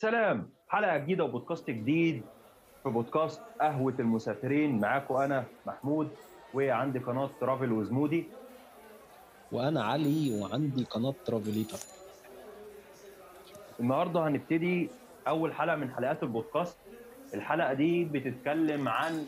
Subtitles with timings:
[0.00, 0.50] سلام.
[0.68, 2.22] حلقة جديدة وبودكاست جديد.
[2.82, 4.80] في بودكاست قهوة المسافرين.
[4.80, 6.08] معاكم أنا محمود
[6.54, 8.24] وعندي قناة ترافل وزمودي.
[9.52, 11.78] وأنا علي وعندي قناة ترافليتر
[13.80, 14.90] النهاردة هنبتدي
[15.28, 16.78] أول حلقة من حلقات البودكاست.
[17.34, 19.24] الحلقة دي بتتكلم عن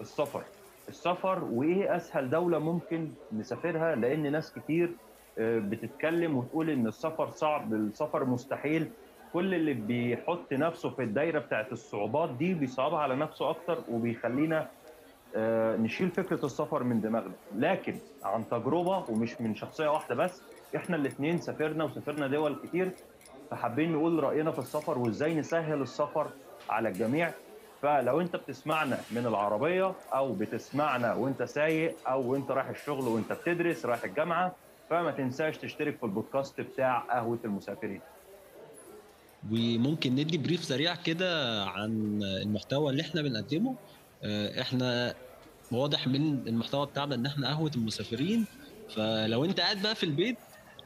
[0.00, 0.44] السفر.
[0.88, 4.96] السفر وإيه أسهل دولة ممكن نسافرها؟ لأن ناس كتير
[5.38, 7.74] آه، بتتكلم وتقول إن السفر صعب.
[7.74, 8.90] السفر مستحيل.
[9.32, 14.68] كل اللي بيحط نفسه في الدايرة بتاعت الصعوبات دي بيصعبها على نفسه أكتر وبيخلينا
[15.36, 17.32] آه، نشيل فكرة السفر من دماغنا.
[17.56, 20.42] لكن عن تجربة ومش من شخصية واحدة بس
[20.76, 22.90] إحنا الاثنين سافرنا وسافرنا دول كتير
[23.50, 26.26] فحابين نقول رأينا في السفر وإزاي نسهل السفر
[26.70, 27.30] على الجميع.
[27.82, 33.86] فلو أنت بتسمعنا من العربية أو بتسمعنا وأنت سايق أو وأنت رايح الشغل وأنت بتدرس
[33.86, 34.52] رايح الجامعة
[34.90, 38.00] فما تنساش تشترك في البودكاست بتاع قهوة المسافرين.
[39.52, 43.76] وممكن ندي بريف سريع كده عن المحتوى اللي إحنا بنقدمه.
[44.24, 45.14] آه، إحنا
[45.72, 48.44] واضح من المحتوى بتاعنا ان إحنا قهوة المسافرين.
[48.96, 50.36] فلو انت قاعد بقى في البيت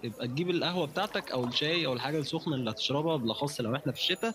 [0.05, 3.99] يبقى تجيب القهوة بتاعتك أو الشاي أو الحاجة السخنة اللي هتشربها بالأخص لو إحنا في
[3.99, 4.35] الشتاء.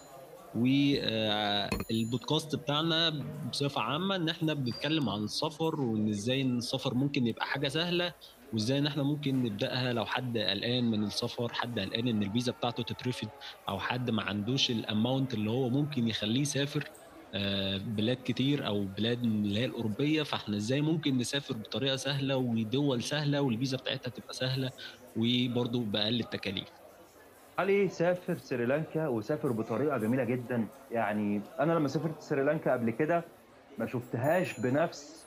[0.56, 3.10] والبودكاست بتاعنا
[3.52, 8.14] بصفة عامة إن إحنا بنتكلم عن السفر وإن إزاي السفر ممكن يبقى حاجة سهلة
[8.54, 12.84] وازاي ان إحنا ممكن نبدأها لو حد قلقان من السفر حد قلقان ان الفيزا بتاعته
[12.84, 13.30] تترفض
[13.70, 16.92] أو حد ما عندوش ال amount اللي هو ممكن يخليه يسافر
[17.34, 23.04] آه، بلاد كتير أو بلاد اللي هي الأوروبية فاحنا إزاي ممكن نسافر بطريقة سهلة ودول
[23.04, 24.72] سهلة والفيزا بتاعتها تبقى سهلة
[25.16, 26.68] وبرضه بأقل التكاليف؟
[27.60, 30.68] علي سافر سريلانكا وسافر بطريقة جميلة جدا.
[30.92, 33.24] يعني أنا لما سافرت سريلانكا قبل كده
[33.78, 35.27] ما شفتهاش بنفس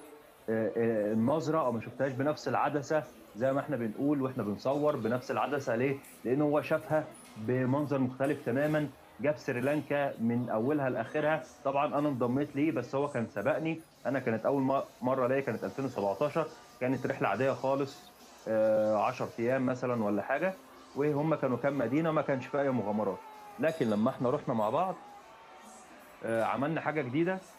[0.51, 5.77] النظرة أو ما شفتهاش بنفس العدسة زي ما إحنا بنقول وإحنا بنصور بنفس العدسة.
[5.77, 8.93] ليه؟ لأن هو شافها بمنظر مختلف تماما.
[9.21, 11.51] جاب سريلانكا من أولها لآخرها.
[11.63, 13.87] طبعا أنا انضميت ليه بس هو كان سبقني.
[14.07, 14.63] أنا كانت أول
[15.01, 18.17] مرة ليا كانت 2017 كانت رحلة عادية خالص
[18.49, 20.65] 10 أيام مثلا ولا حاجة.
[20.95, 23.27] وهم كانوا كام مدينة ما كانش فيها أي مغامرات.
[23.59, 25.11] لكن لما إحنا رحنا مع بعض
[26.23, 27.51] آه، عملنا حاجة جديدة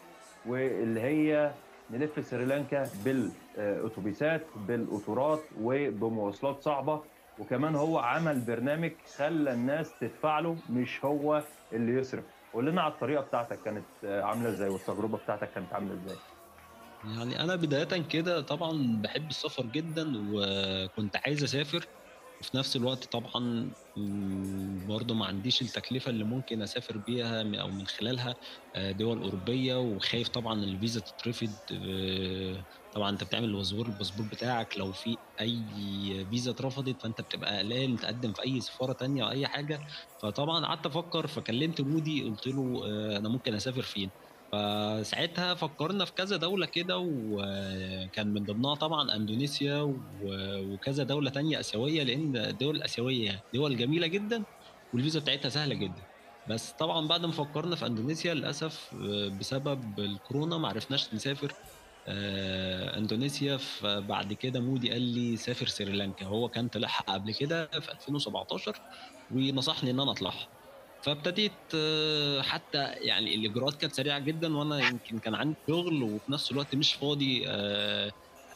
[0.44, 1.60] واللي هي
[1.92, 7.02] نلف سريلانكا بالأتوبيسات بالقطارات وبمواصلات صعبة.
[7.38, 11.42] وكمان هو عمل برنامج خلى الناس تدفع له مش هو
[11.72, 12.24] اللي يصرف.
[12.54, 16.16] قول لنا على الطريقة بتاعتك كانت عاملة إزاي والتجربة بتاعتك كانت عاملة إزاي؟
[17.04, 18.72] يعني أنا بداية كده طبعا
[19.02, 21.86] بحب السفر جدا وكنت عايز أسافر.
[22.42, 23.74] وفي نفس الوقت طبعا
[24.86, 28.36] برضه ما عنديش التكلفة اللي ممكن أسافر بيها أو من خلالها
[28.74, 29.76] آه، دول أوروبية.
[29.80, 31.56] وخايف طبعا الفيزا تترفض.
[31.72, 37.98] آه، طبعا أنت بتعمل الباسبور الباسبور بتاعك لو في أي فيزا اترفضت فأنت بتبقى قلقان
[37.98, 39.80] تقدم في أي سفارة تانية أو أي حاجة.
[40.22, 44.12] فطبعا قعدت أفكر فكلمت مودي قلت له آه، أنا ممكن أسافر فين؟
[44.52, 52.02] فساعتها فكرنا في كذا دولة كده وكان من ضمنها طبعا أندونيسيا وكذا دولة تانية آسيوية
[52.02, 54.42] لأن الدول الآسيوية دول جميلة جدا
[54.94, 56.02] والفيزا بتاعتها سهلة جدا.
[56.48, 61.52] بس طبعا بعد ما فكرنا في أندونيسيا للأسف آه، بسبب الكورونا ما عرفناش نسافر.
[62.08, 66.26] آه، أندونيسيا فبعد كده مودي قال لي سافر سريلانكا.
[66.26, 68.80] هو كان طلعها قبل كده في 2017
[69.34, 70.48] ونصحني إن أنا أطلعها.
[71.02, 76.52] فابتديت آه، حتى يعني الإجراءات كانت سريعة جدا وأنا يمكن كان عندي شغل وفي نفس
[76.52, 78.12] الوقت مش فاضي آه،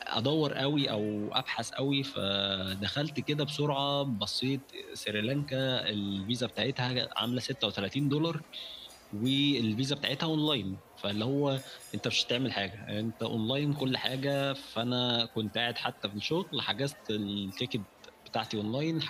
[0.07, 8.43] أدور قوي أو أبحث قوي فدخلت كده بسرعة بصيت سريلانكا الفيزا بتاعتها عاملة 36 دولار
[9.13, 10.83] والفيزا بتاعتها أونلاين.
[10.97, 11.65] فاللي هو
[11.95, 14.53] أنت مش هتعمل حاجة أنت أونلاين كل حاجة.
[14.55, 17.87] فأنا كنت قاعد حتى في الشغل حجزت ال ticket
[18.37, 19.01] بتاعتي أونلاين.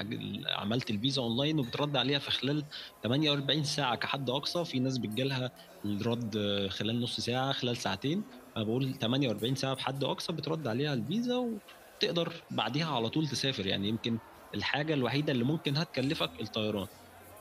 [0.47, 2.65] عملت الفيزا أونلاين وبترد عليها في خلال
[3.03, 4.65] 48 ساعة كحد أقصى.
[4.65, 5.51] في ناس بتجيلها
[5.85, 6.37] الرد
[6.71, 8.25] خلال نص ساعة خلال ساعتين.
[8.57, 13.67] أنا بقول 48 ساعة بحد أقصى بترد عليها الفيزا وتقدر بعديها على طول تسافر.
[13.67, 14.19] يعني يمكن
[14.55, 16.89] الحاجة الوحيدة اللي ممكن هتكلفك الطيران.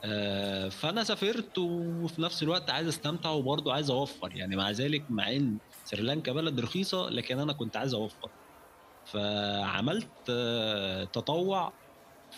[0.04, 4.36] آه، فأنا سافرت وفي نفس الوقت عايز أستمتع وبرضه عايز أوفر.
[4.36, 8.30] يعني مع ذلك مع إن سريلانكا بلد رخيصة لكن أنا كنت عايز أوفر.
[9.06, 11.72] فعملت آه، تطوع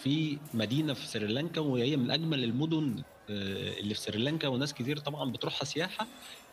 [0.03, 5.33] في مدينة في سريلانكا وهي من أجمل المدن آه، اللي في سريلانكا وناس كتير طبعا
[5.33, 6.07] بتروحها سياحة.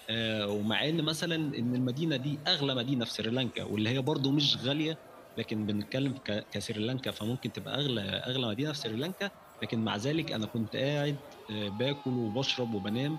[0.09, 4.57] آه، ومع إن مثلا إن المدينة دي أغلى مدينة في سريلانكا واللي هي برضو مش
[4.63, 4.97] غالية
[5.38, 6.15] لكن بنتكلم
[6.51, 9.31] كسريلانكا فممكن تبقى أغلى أغلى مدينة في سريلانكا.
[9.63, 11.15] لكن مع ذلك أنا كنت قاعد
[11.50, 13.17] باكل وبشرب وبنام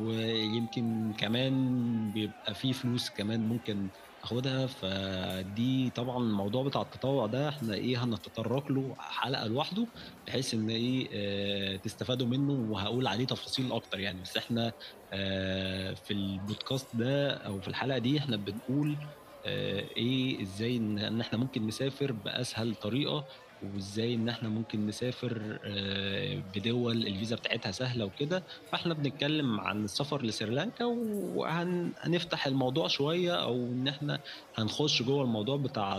[0.00, 3.86] ويمكن كمان بيبقى في فلوس كمان ممكن
[4.24, 9.90] آخُدها، فدي طبعًا الموضوع بتاع التطوّع ده إحنا إيه، هنتطرّق له حلقة لوحده،
[10.26, 14.72] بحيث إن إيه، آآ تستفادوا منّه وهاقول عليه تفاصيل أكتر يعني، بس إحنا
[15.12, 19.00] آآ في البودكاست ده أو في الحلقة دي إحنا بنقول
[19.44, 23.26] آآ إيه، إزاي إن إن إحنا ممكن نسافر بأسهل طريقة،
[23.62, 30.22] وإزاي إن إحنا ممكن نسافر آآ بدِوَل الفيزا بتاعتها سهلة وكده، فإحنا بنتكلّم عن السفر
[30.22, 34.20] لسريلانكا وهن هنفتح الموضوع شوية أو إن إحنا
[34.54, 35.98] هنخُش جوّه الموضوع بتاع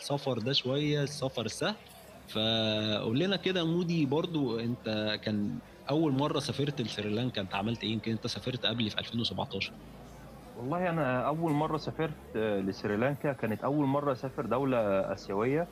[0.00, 1.76] السفر ده شوية، السفر السهل،
[2.26, 5.60] فقُل لنا كده مودي برضه أنت كان
[5.90, 9.76] أول مرّة سافرت لسريلانكا أنت عملت إيه؟ يمكن أنت سافرت قبلي في 2017.
[10.54, 13.32] والله أنا أول مرّة سافرت لسريلانكا.
[13.32, 14.78] كانت أول مرّة أسافر دولة
[15.12, 15.68] آسيوية، آآ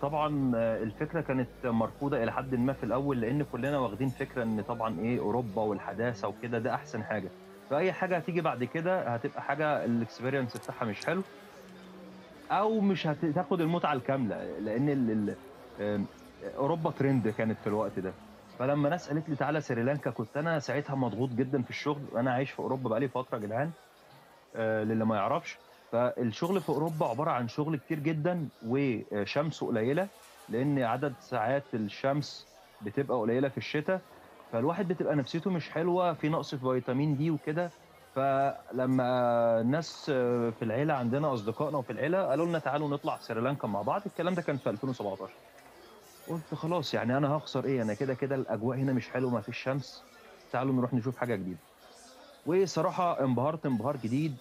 [0.00, 0.52] طبعًا
[0.82, 5.20] الفكرة كانت مرفوضة إلى حدٍ ما في الأول، لإن كُلّنا واخدين فكرة إن طبعًا إيه،
[5.20, 7.34] أوروبا والحداثة وكده ده أحسن حاجة،
[7.70, 11.24] فأي حاجة هتيجي بعد كده هتبقى حاجة الexperience بتاعها مش حلو.
[12.50, 15.36] أو مش هت تاخد المتعة الكاملة، لإن ال ال
[15.80, 16.08] آمم
[16.42, 18.18] أوروبا trend كانت في الوقت ده،
[18.58, 22.50] فلمّا ناس قالت لي تعالَ سريلانكا كنت أنا ساعتها مضغوط جدًا في الشغل، وأنا عايش
[22.52, 23.74] في أوروبا بقى لي فترة يا جدعان،
[24.56, 25.64] آآ للي ما يعرفش،
[25.94, 30.10] فالشغل في أوروبا عبارة عن شغل كتير جدًا وشمس قليلة،
[30.48, 34.02] لإن عدد ساعات الشمس بتبقى قليلة في الشتا،
[34.52, 37.76] فالواحد بتبقى نفسيته مش حلوة، في نقص في فيتامين D وكده،
[38.16, 40.10] فلمّا ناس
[40.52, 44.42] في العيلة عندنا أصدقائنا وفي العيلة قالوا لنا تعالوا نطلع سريلانكا مع بعض، الكلام ده
[44.42, 45.42] كان في 2017.
[46.26, 49.58] قُلت خلاص يعني أنا هاخسر إيه، أنا كده، كده الأجواء هنا مش حلوة ما فيش
[49.58, 50.08] شمس،
[50.50, 51.62] تعالوا نروح نشوف حاجة جديدة.
[52.44, 54.40] وصراحة انبهرت انبهار جديد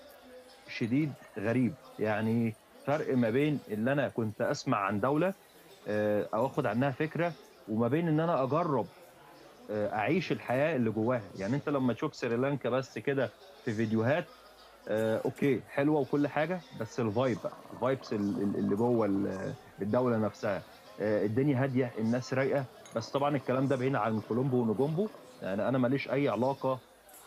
[0.74, 5.36] شديد غريب، يعني فرق ما بين اللي أنا كنت أسمع عن دولة
[5.88, 7.38] آآ أو آخُد عنها فكرة،
[7.68, 8.92] وما بين إن أنا أجرّب
[9.70, 14.34] آآ أعيش الحياة اللي جواها، يعني أنت لمّا تشوف سريلانكا بس كده في فيديوهات
[14.88, 19.08] آآ okay، حلوة وكل حاجة، بس ال vibe بقى، ال vibes ال ال اللي جوّه
[19.08, 20.66] ال الدولة نفسها،
[21.00, 25.88] الدنيا هادية، الناس رايقة، بس طبعًا الكلام ده بعيد عن كولومبو ونجومبو، يعني أنا ما
[25.88, 26.30] ليش أي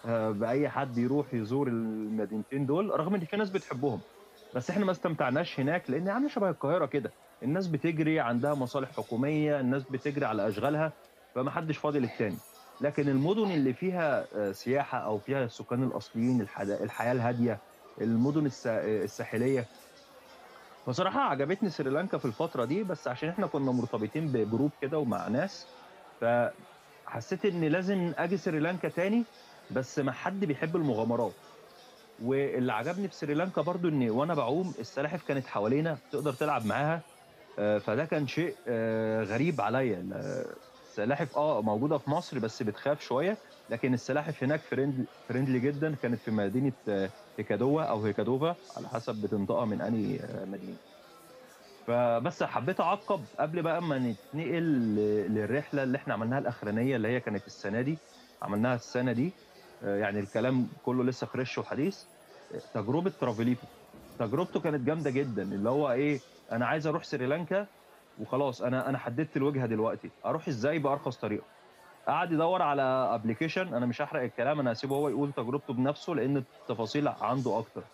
[0.05, 4.05] آآ بأي حد يروح يزور المدينتين دول، رغم إن في ناس بتحبهم،
[4.53, 9.61] بس إحنا ما استمتعناش هناك، لإن عاملة شبه القاهرة كده، الناس بتجري عندها مصالح حكومية،
[9.61, 10.95] الناس بتجري على أشغالها،
[11.35, 12.43] فما حدش فاضي للتاني.
[12.81, 17.63] لكن المدن اللي فيها آآ سياحة أو فيها السكان الأصليين، الحد الحياة الهادية،
[18.01, 19.71] المدن الس الساحلية.
[20.87, 25.73] بصراحة عجبتني سريلانكا في الفترة دي، بس عشان إحنا كنا مرتبطين بجروب كده ومع ناس،
[26.21, 29.31] فحسيت إن لازم آجي سريلانكا تاني،
[29.71, 31.39] بس مع حد بيحب المغامرات.
[32.19, 37.05] واللي عجبني في سريلانكا برضه إن وأنا باعوم السلاحف كانت حوالينا تقدر تلعب معاها،
[37.59, 38.61] آآ فده كان شيء
[39.25, 40.15] غريب عليّا، ال
[40.83, 46.23] السلاحف آه موجودة في مصر بس بتخاف شوية، لكن السلاحف هناك friendly friendly جدًا، كانت
[46.23, 46.75] في مدينة
[47.39, 50.81] هيكادوا أو هيكادوفا على حسب بتنطقها من أنهي مدينة.
[51.87, 54.63] فبس حبيت أعقّب قبل بقى ما نتنقل
[54.95, 54.95] ل
[55.35, 58.03] للرحلة اللي إحنا عملناها الأخرانية اللي هي كانت السنة دي،
[58.43, 59.39] عملناها السنة دي،
[59.81, 62.07] يعني الكلام كلّه لسه فريش وحديث،
[62.75, 63.67] تجربة ترافيليتو،
[64.19, 67.69] تجربته كانت جامدة جدًا، اللي هو إيه، أنا عايز أروح سريلانكا
[68.17, 71.47] وخلاص أنا أنا حددت الوجهة دلوقتي، أروح إزاي بأرخص طريقة.
[72.09, 76.37] قعد يدوّر على application أنا مش هاحرق الكلام، أنا هاسيبه هو يقول تجربته بنفسه، لإن
[76.37, 77.89] التفاصيل عنده أكتر.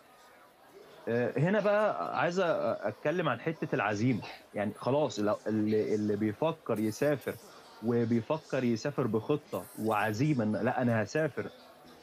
[1.08, 7.38] آآ هنا بقى عايز أ أتكلم عن حتة العزيمة، يعني خلاص اللي اللي بيفكر يسافر
[7.81, 11.05] وبيفكر يسافر بخطة وعزيمة إن لأ أنا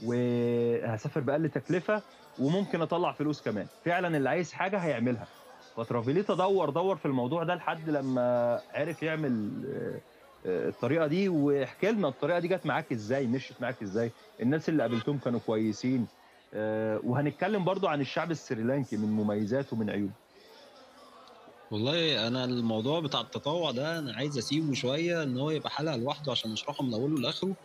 [0.01, 2.03] هاسافر وهاسافر بأقل تكلفة
[2.37, 5.29] وممكن أطلّع فلوس كمان، فعلًا اللي عايز حاجة هيعملها.
[5.77, 9.61] فترافيليتا دوّر، دوّر في الموضوع ده لحد لمّا عرف يعمل
[10.45, 14.83] آآ الطريقة دي، واحكِ لنا الطريقة دي جات معاك إزاي، مشيت معاك إزاي، الناس اللي
[14.83, 16.09] قابلتهم كانوا كويسين،
[16.53, 20.29] آآ وهنتكلم برضه عن الشعب السريلانكي من مميزاته ومن عيوبه.
[21.69, 26.31] والله أنا الموضوع بتاع التطوع ده أنا عايز أسيبه شوية إن هو يبقى حلقة لوحده
[26.31, 27.55] عشان نشرحه من أوله لآخره،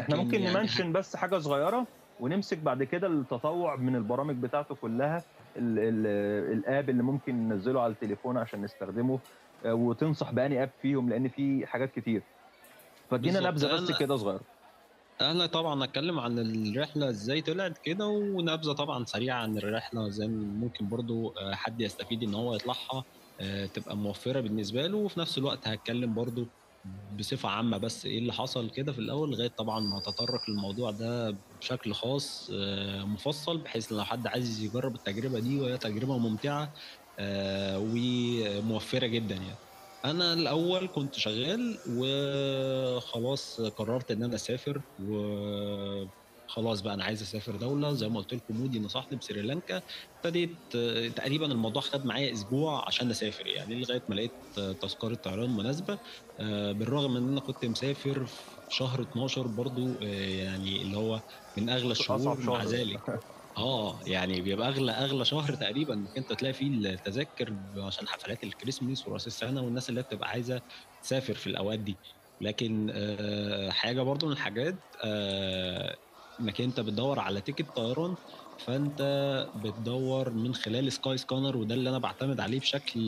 [0.00, 4.74] إحنا لكن ممكن يعني نmention بس حاجة صغيرة، ونمسك بعد كده التطوع من البرامج بتاعته
[4.74, 5.24] كلّها،
[5.56, 9.22] ال ال الapp اللي ممكن ننزّله على التليفون عشان نستخدمه،
[9.64, 12.28] آآ وتنصح بأنهي app فيهم، لإن في حاجات كتير.
[13.10, 14.46] فادّينا بالضبط، نبذة بس كده صغيرة.
[15.20, 20.28] أنا طبعًا هاتكلم عن الرحلة إزاي طلعت كده، ونبذة طبعًا سريعة عن الرحلة إزاي
[20.62, 23.04] ممكن برضه آآ حد يستفيد إن هو يطلعها
[23.74, 26.50] تبقى موفّرة بالنسبة له، وفي نفس الوقت هاتكلم برضه
[26.84, 31.30] بصفة عامة بس إيه اللي حصل كده في الأول، لغاية طبعًا ما هاتطرق للموضوع ده
[31.60, 36.72] بشكل خاص آآ مفصّل، بحيث لو حد عايز يجرّب التجربة دي وهي تجربة ممتعة
[37.18, 39.60] آآ وموفّرة جدًا يعني.
[40.04, 45.16] أنا الأول كنت شغال وخلاص قررت إن أنا أسافر، و
[46.56, 49.82] خلاص بقى أنا عايز أسافر دولة زي ما قُلت لكم مودي نصحني بسريلانكا،
[50.16, 55.14] ابتديت آه، تقريبًا الموضوع خَد معايا أسبوع عشان أسافر يعني لغاية ما لقيت آه، تذكرة
[55.14, 55.98] طيران مناسبة،
[56.40, 61.22] آآ بالرغم إن أنا كنت مسافر في شهر 12 برضه آآ يعني اللي هو
[61.56, 62.64] من أصعب الشهور، مع.
[62.64, 63.00] ذلك.
[63.58, 69.06] آه، يعني بيبقى أغلى أغلى شهر تقريبًا إنك أنت تلاقي فيه التذاكر عشان حفلات الكريسماس
[69.06, 70.62] ورأس السنة والناس اللي بتبقى عايزة
[71.02, 72.00] تسافر في الأوقات دي،
[72.40, 74.84] لكن آآ حاجة برضه من الحاجات
[76.40, 78.16] آآ إنك أنت بتدوّر على تيكت طيران،
[78.56, 79.02] فأنت
[79.54, 83.00] بتدوّر من خلال skyscanner وده اللي أنا باعتمد عليه بشكل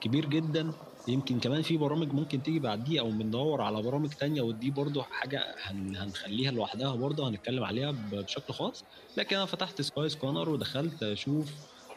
[0.00, 0.74] كبير جدًا،
[1.06, 5.44] يمكن كمان في برامج ممكن تيجي بعديه أو بندوّر على برامج تانية ودي برضه حاجة
[5.70, 8.84] هن هنخلّيها لوحدها برضه هنتكلم عليها بشكل خاص،
[9.16, 11.50] لكن أنا فتحت skyscanner ودخلت أشوف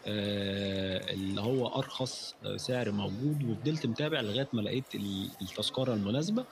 [0.05, 6.47] آآ اللي هو أرخص سعر موجود وفضلت متابع لغاية ما لقيت ال التذكرة المناسبة.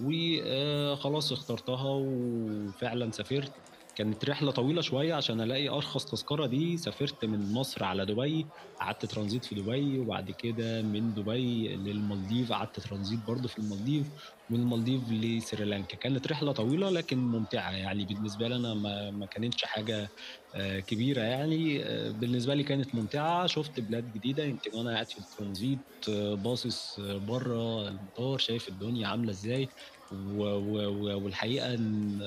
[0.00, 3.52] وخلاص اخترتها وفعلًا سافرت،
[3.94, 9.06] كانت رحلة طويلة شوية عشان ألاقي أرخص تذكرة دي، سافرت من مصر على دبي، قعدت
[9.06, 14.08] ترانزيت في دبي، وبعد كده من دبي للمالديف، قعدت ترانزيت برضه في المالديف،
[14.50, 17.72] ومن المالديف لسريلانكا، كانت رحلة طويلة لكن ممتعة.
[17.72, 20.12] يعني بالنسبة لي أنا ما ما كانتش حاجة
[20.54, 24.44] آآ كبيرة يعني، آآ بالنسبة لي كانت ممتعة، شُفت بلاد جديدة.
[24.44, 29.72] يمكن وأنا قاعد في الترانزيت آه، باصص برّه المطار، شايف الدنيا عاملة إزاي.
[30.10, 32.18] والحقيقة إن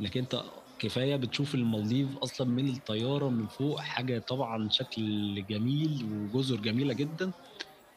[0.00, 0.34] إنك أنت
[0.78, 5.02] كفاية بتشوف المالديف أصلًا من الطيارة من فوق حاجة طبعًا شكل
[5.50, 7.32] جميل وجزر جميلة جدًا.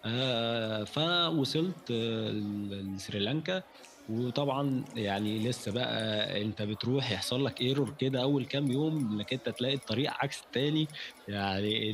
[0.05, 3.63] آآ فوصلت ل لسريلانكا،
[4.07, 9.49] وطبعًا يعني لسه بقى أنت بتروح يحصل لك error كده أول كام يوم إنك أنت
[9.49, 10.87] تلاقي الطريق عكس التاني،
[11.27, 11.91] يعني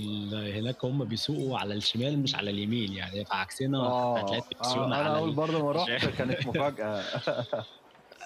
[0.59, 3.77] هناك هم بيسوقوا على الشمال مش على اليمين، يعني فعكسنا
[4.17, 7.01] هتلاقي آه، آه، أنا على أول برضه ما رُحت كانت مفاجأة.
[7.01, 7.65] ال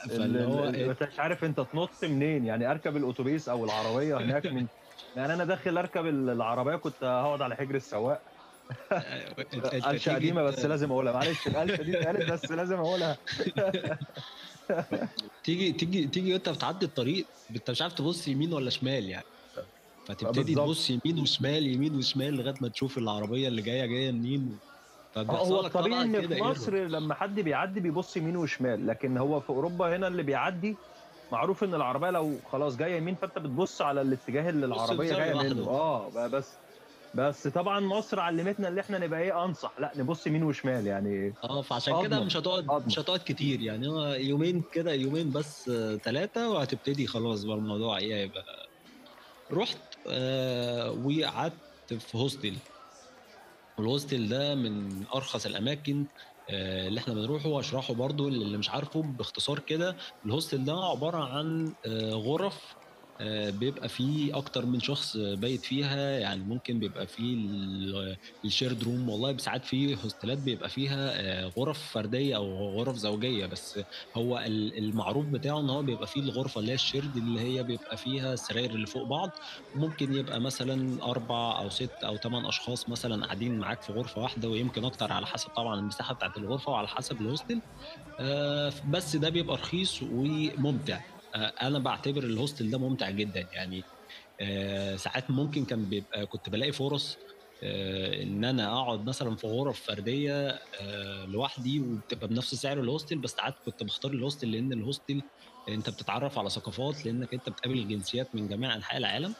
[0.09, 4.51] فاللي ال هو أنت مش عارف أنت تنُط منين، يعني أركب الأوتوبيس أو العربية هناك
[4.51, 4.67] من
[5.15, 8.23] يعني أنا داخل أركب ال العربية كنت هاقعد على حجر السواق،
[10.15, 13.17] قديمة ت بس لازم أقولها، معلش القلشة دي اتقالت بس لازم أقولها.
[15.43, 19.23] تيجي تيجي تيجي وأنت بتعدّي الطريق أنت مش عارف تبُص يمين والّا شمال يعني،
[20.09, 20.55] فتبتدي.
[20.55, 24.59] تبُص يمين وشمال، يمين وشمال لغاية ما تشوف العربية اللي جاية، جاية منين،
[25.29, 29.49] هو الطبيعي إن في مصر error لمّا حد بيعدّي بيبُص يمين وشمال، لكن هو في
[29.49, 30.81] أوروبا هنا اللي بيعدّي
[31.31, 35.63] معروف إن العربية لو خلاص جاية يمين، فأنت بتبُص على الاتجاه اللي لزاوية جاية منه،.
[35.69, 36.61] آه، ب بس
[37.13, 41.37] بس طبعًا مصر علّمتنا اللي إحنا نبقى إيه، أنصح، لأ نبُص يمين وشمال، يعني.
[41.43, 42.75] آه، فعشان كده مش هتقعد.
[42.85, 43.87] مش هتقعد كتير، يعني.
[43.87, 45.69] هو يومين كده يومين بس
[46.03, 48.43] 3 وهتبتدي خلاص بقى الموضوع إيه هيبقى
[49.53, 51.61] رُحت آآ وقعدت
[51.99, 52.71] في hostel.
[53.81, 56.07] والhostel ده من أرخص الأماكن
[56.49, 59.97] آآ اللي إحنا بنروحه، وهاشرحه برضه للي مش عارفه باختصار كده،
[60.27, 62.75] الhostel ده عبارة عن آآ غُرف
[63.51, 69.37] بيبقى فيه أكتر من شخص بايت فيها، يعني ممكن بيبقى فيه ال الshared room والله
[69.37, 73.79] ساعات في هوستلات بيبقى فيها آآ غُرف فردية أو غُرف زوجية، بس
[74.15, 77.97] هو ال المعروف بتاعه إن هو بيبقى فيه الغرفة اللي هي الshared اللي هي بيبقى
[77.97, 79.31] فيها السراير اللي فوق بعض،
[79.73, 84.49] ممكن يبقى مثلًا 4 أو 6 أو 8 أشخاص مثلًا قاعدين معاك في غرفة واحدة
[84.49, 87.17] ويمكن أكتر على حسب طبعًا المساحة بتاعة الغرفة وعلى حسب
[88.19, 91.01] آآ ف بس ده بيبقى رخيص وممتع.
[91.35, 93.87] أ أنا باعتبر الhostel ده ممتع جدًا، يعني
[94.41, 97.17] آآ ساعات ممكن كان بيبقى كنت بالاقي فرص
[97.63, 100.49] آآ إن أنا أقعد مثلًا في غرف فردية
[100.81, 105.21] آآ لوحدي وبتبقى بنفس سعر الhostel بس ساعات كنت باختار الhostel لإن الhostel
[105.69, 109.35] أنت بتتعرّف على ثقافات، لإنّك أنت بتقابل جنسيات من جميع أنحاء العالم.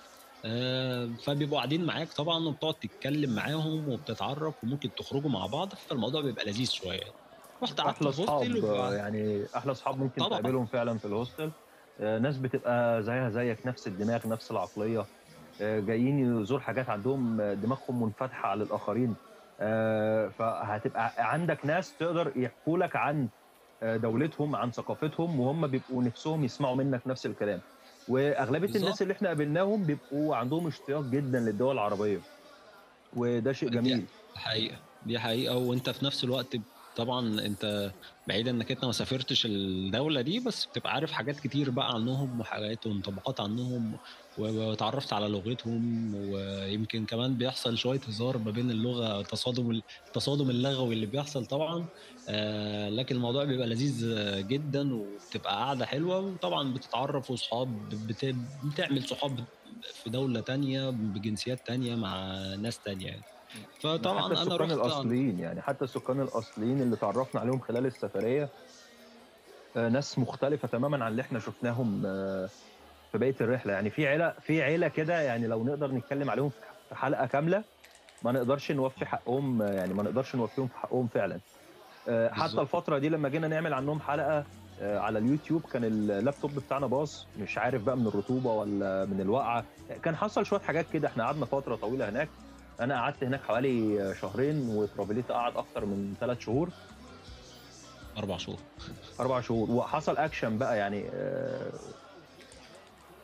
[1.26, 6.68] فبيبقوا قاعدين معاك طبعًا وبتقعد تتكلم معاهم وبتتعرّف وممكن تخرجوا مع بعض، فالموضوع بيبقى لذيذ
[6.72, 7.12] شوية.
[7.64, 11.06] رُحت قعدت أحلى في hostel صحاب وبع يعني أحلى صحاب ممكن طبعًا، تقابلهم فعلًا في
[11.08, 11.54] آآ،
[12.00, 15.08] ناس بتبقى زيها زيك، نفس الدماغ، نفس العقلية،
[15.62, 19.18] آآ، جايين يزوروا حاجات عندهم دماغهم منفتحة على الآخرين،
[19.60, 23.30] آآ، فهتبقى عندك ناس تقدر يحكوا لك عن
[23.84, 27.64] دولتهم، عن ثقافتهم، وهُم بيبقوا نفسهم يسمعوا منك نفس الكلام.
[28.08, 32.26] وأغلبية الناس بالضبط، اللي إحنا قابلناهم بيبقوا عندهم اشتياق جدًا للدول العربية،
[33.14, 34.12] وده شيء دي جميل.
[34.38, 35.58] حقيقة، دي حقيقة.
[35.58, 36.56] وأنت في نفس الوقت
[36.96, 37.94] طبعًا أنت
[38.28, 42.86] بعيد إنّك أنت ما سافرتش الدولة دي، بس بتبقى عارف حاجات كتير بقى عنّهم وحاجات
[42.86, 43.98] وانطباعات عنّهم و
[44.36, 50.96] واتعرّفت على لغتهم ويمكن كمان بيحصل شوية هزار ما بين اللغة تصادم ال التصادم اللغوي
[50.96, 51.90] اللي بيحصل طبعًا
[52.28, 54.06] آآ، لكن الموضوع بيبقى لذيذ
[54.48, 58.26] جدًا وبتبقى قعدة حلوة وطبعًا بتتعرّف وصحاب بت
[58.64, 59.48] بتعمل صحاب
[59.94, 63.26] في دولة تانية بجنسيات تانية مع ناس تانية يعني.
[64.04, 67.86] حتى فطبعًا أنا السكان رُحت عن الأصليين، يعني حتى السكان الأصليين اللي اتعرّفنا عليهم خلال
[67.86, 68.54] السفرية،
[69.76, 72.02] آآ ناس مختلفة تمامًا عن اللي إحنا شُفناهم
[73.12, 73.74] في بقية الرحلة.
[73.74, 77.66] يعني في عيلة في عيلة كده يعني لو نقدر نتكلم عليهم في حلقة كاملة
[78.22, 81.42] ما نقدرش نوفي حقهم يعني ما نقدرش نوفيهم في حقهم فعلا.
[82.08, 82.62] آه، حتى.
[82.62, 84.48] الفترة دي لما جينا نعمل عنهم حلقة
[84.80, 87.12] آه، على اليوتيوب كان اللابتوب بتاعنا باظ.
[87.36, 89.68] مش عارف بقى من الرطوبة ولا من الوقعة.
[90.04, 91.08] كان حصل شوية حاجات كده.
[91.08, 92.40] إحنا قعدنا فترة طويلة هناك.
[92.80, 96.70] أنا قعدت هناك حوالي شهرين وترافيليتا قعد أكتر من ثلاث شهور.
[98.18, 98.60] أربع شهور.
[99.20, 99.72] أربع شهور.
[99.72, 101.72] وحصل أكشن بقى يعني آه،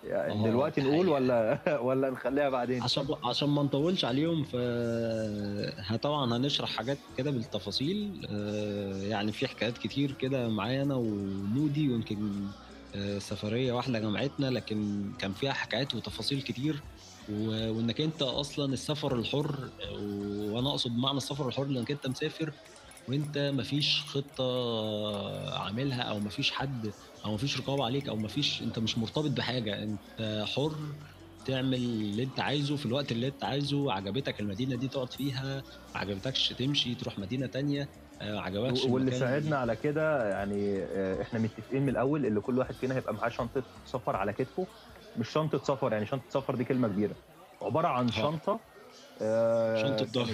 [0.04, 1.10] يعني آه، دلوقتي نقول.
[1.10, 4.56] ولا ولا نخليها بعدين؟ عشان عشان ما نطولش عليهم ف
[6.02, 8.28] طبعا هنشرح حاجات كده بالتفاصيل.
[8.32, 12.48] آه، يعني في حكايات كتير كده معايا أنا ومودي ويمكن
[13.18, 16.82] سفرية واحدة جمعتنا لكن كان فيها حكايات وتفاصيل كتير.
[17.28, 22.54] وإنك أنت أصلا السفر الحر وأنا أقصد بمعنى السفر الحر إنك أنت مسافر
[23.08, 24.44] وأنت مفيش خطة
[25.60, 26.94] عاملها أو مفيش حد
[27.26, 29.84] أو مفيش رقابة عليك أو مفيش أنت مش مرتبط بحاجة.
[29.84, 30.96] أنت حر
[31.46, 35.64] تعمل اللي أنت عايزه في الوقت اللي أنت عايزه عجبتك المدينة دي تقعد فيها
[35.96, 37.90] ما عجبتكش تمشي تروح مدينة تانية
[38.22, 42.76] آه، عجبكش واللي ساعدنا على كده يعني آه، إحنا متفقين من الأول اللي كل واحد
[42.76, 44.68] فينا هيبقى معاه شنطة سفر على كتفه.
[45.18, 47.18] مش شنطة سفر يعني شنطة سفر دي كلمة كبيرة.
[47.62, 48.08] عبارة عن.
[48.12, 48.66] شنطة
[49.22, 50.34] آه، شنطة ظهر.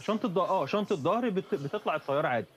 [0.00, 2.48] شنطة ظهر آه شنطة ظهر بت- بتطلع الطيارة عادي.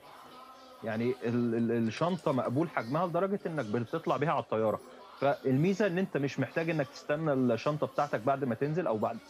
[0.82, 4.82] يعني ال- ال- الشنطة مقبول حجمها لدرجة إنك بتطلع بيها على الطيارة.
[5.20, 9.20] فالميزة إن أنت مش محتاج إنك تستنى الشنطة بتاعتك بعد ما تنزل أو بعد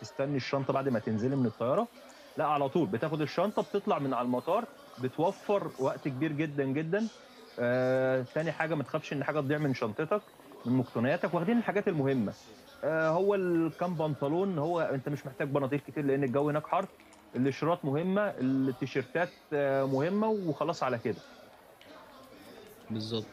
[0.00, 1.92] تستني الشنطة بعد ما تنزلي من الطيارة.
[2.36, 7.10] لا على طول بتاخد الشنطة بتطلع من على المطار بتوفر وقت كبير جدا جدا.
[7.58, 10.34] آه، تاني حاجة ما تخافش إن حاجة تضيع من شنطتك.
[10.64, 12.36] من مقتنياتك واخدين الحاجات المهمة.
[12.84, 16.88] آه، هو الكام بنطلون هو انت مش محتاج بناطيل كتير لأن الجو هناك حر.
[17.34, 21.24] الاشارات مهمة التيشيرتات آه، مهمة وخلاص على كده.
[22.88, 23.30] بالظبط.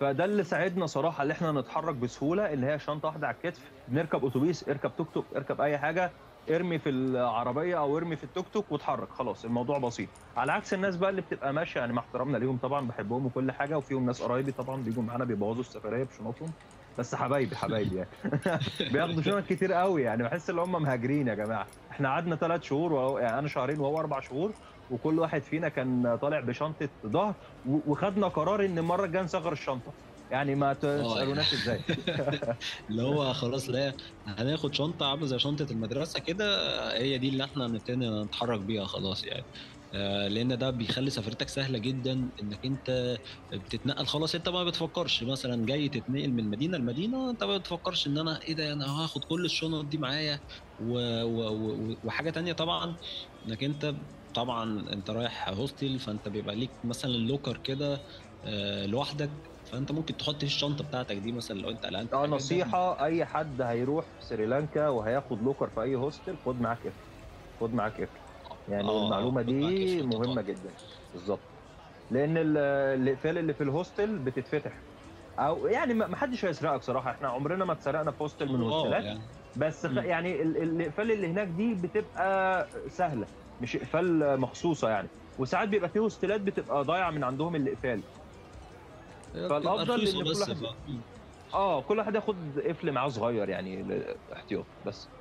[0.00, 4.24] فده اللي ساعدنا صراحة إن إحنا نتحرك بسهولة اللي هي شنطة واحدة على الكتف بنركب
[4.24, 6.16] أتوبيس اركب توك توك اركب أي حاجة.
[6.50, 9.12] ارمي في العربية أو ارمي في التوك توك واتحرك.
[9.12, 10.10] خلاص الموضوع بسيط.
[10.36, 13.78] على عكس الناس بقى اللي بتبقى ماشية يعني مع احترامنا ليهم طبعا بحبهم وكل حاجة
[13.78, 16.54] وفيهم ناس قرايبي طبعا بيجوا معانا بيبوظوا السفرية بشنطهم.
[16.96, 18.10] بس حبايبي حبايبي يعني.
[18.92, 20.22] بياخدوا شنط كتير قوي يعني.
[20.22, 21.68] بحس ان هم مهاجرين يا جماعة.
[21.90, 24.54] إحنا قعدنا ثلاث شهور وهو يعني أنا شهرين وهو أربع شهور
[24.88, 30.07] وكل واحد فينا كان طالع بشنطة ظهر وخدنا قرار إن المرة الجاية نصغر الشنطة.
[30.30, 31.84] يعني ما تسألوناش إزاي.
[32.90, 36.44] اللي هو خلاص لا هناخد شنطة عاملة زي شنطة المدرسة كده
[36.98, 39.46] هي دي اللي إحنا هنبتدي نتحرك بيها خلاص يعني.
[39.94, 43.18] آه، لأن ده بيخلي سفرتك سهلة جدا إنك أنت
[43.52, 48.18] بتتنقل خلاص أنت ما بتفكرش مثلا جاي تتنقل من مدينة لمدينة أنت ما بتفكرش إن
[48.18, 50.40] أنا إيه ده أنا هاخد كل الشنط دي معايا.
[50.78, 50.98] و...
[51.24, 51.48] و...
[51.92, 51.96] و...
[52.02, 52.96] وحاجة تانية طبعا
[53.46, 53.94] إنك أنت
[54.34, 58.04] طبعا أنت رايح هوستل فأنت بيبقى ليك مثلا لوكر كده
[58.44, 59.50] آه، لوحدك.
[59.72, 62.08] فأنت ممكن تحط الشنطة بتاعتك دي مثلا لو أنت قلقان.
[62.12, 67.04] آه نصيحة أي حد هيروح سريلانكا وهياخد لوكر في أي هوستل خد معاك قفل
[67.60, 68.20] خد معاك قفل
[68.66, 70.42] يعني آه، المعلومة دي مهمة.
[70.42, 70.74] جدا.
[71.12, 71.48] بالظبط.
[72.10, 72.56] لأن ال-
[73.02, 74.86] الإقفال اللي في الهوستل بتتفتح.
[75.38, 77.10] أو يعني ما حدش هيسرقك صراحة.
[77.10, 79.28] إحنا عمرنا ما اتسرقنا في هوستل من آه، الهوستلات يعني.
[79.54, 79.90] بس خ...
[79.90, 79.98] مم.
[79.98, 83.28] يعني ال- الإقفال اللي هناك دي بتبقى سهلة.
[83.60, 85.12] مش إقفال مخصوصة يعني.
[85.38, 88.04] وساعات بيبقى في هوستلات بتبقى ضايعة من عندهم الإقفال.
[89.36, 91.02] رخيصة إن كل واحد-.
[91.54, 93.84] آه كل واحد ياخد قفل معاه صغير يعني
[94.32, 95.12] احتياط بس.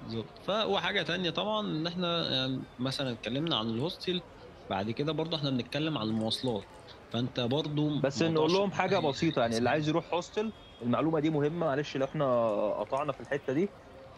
[0.00, 0.50] بالظبط.
[0.50, 4.22] وحاجه تانية طبعا إن إحنا يعني مثلا اتكلمنا عن الهوستل
[4.68, 6.64] بعد كده برضه إحنا بنتكلم عن المواصلات.
[7.12, 11.66] فأنت برضه بس نقول لهم حاجة بسيطة يعني اللي عايز يروح هوستل المعلومة دي مهمة
[11.66, 12.26] معلش لو إحنا
[12.80, 13.68] قطعنا في الحتة دي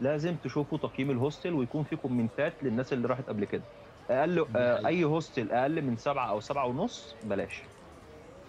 [0.00, 3.62] لازم تشوفوا تقييم ال hostel ويكون في كومنتات للناس اللي راحت قبل كده.
[4.10, 4.46] أقل.
[4.86, 7.72] أي hostel أقل من سبعة أو سبعة ونص بلاش.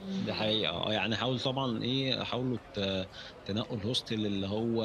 [0.04, 0.70] دي حقيقة.
[0.74, 2.58] آه يعني حاول طبعا إيه حاولوا
[3.46, 4.84] تنقوا ال hostel اللي هو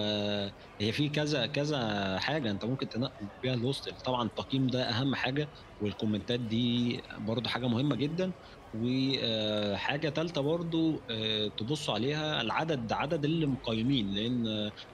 [0.81, 5.15] هي في كذا كذا حاجة أنت ممكن تنقوا بيها ال hostel طبعا التقييم ده أهم
[5.15, 5.51] حاجة
[5.81, 8.35] والكومنتات دي برضو حاجة مهمة جدا.
[8.73, 14.07] وحاجة تالتة برضو آه، تبصوا عليها العدد عدد اللي مقيمين.
[14.15, 14.47] لأن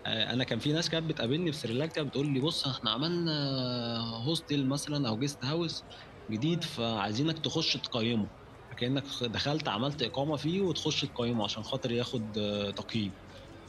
[0.06, 3.32] آه، أنا كان في ناس كانت بتقابلني في سريلانكا بتقول لي بص إحنا عملنا
[4.28, 5.86] hostel مثلا أو guest house
[6.30, 8.30] جديد فعايزينك تخش تقيمه.
[8.74, 13.14] كأنك دخلت عملت إقامة فيه وتخش تقيمه عشان خاطر ياخد آه، تقييم.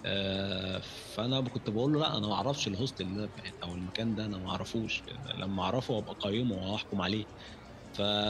[0.05, 0.81] آه،
[1.15, 4.37] فأنا كنت بقول له لأ أنا ما أعرفش ال hostel ده أو المكان ده أنا
[4.39, 5.03] ما أعرفوش.
[5.35, 7.25] لما أعرفه أبقى أقيمه وأحكم عليه.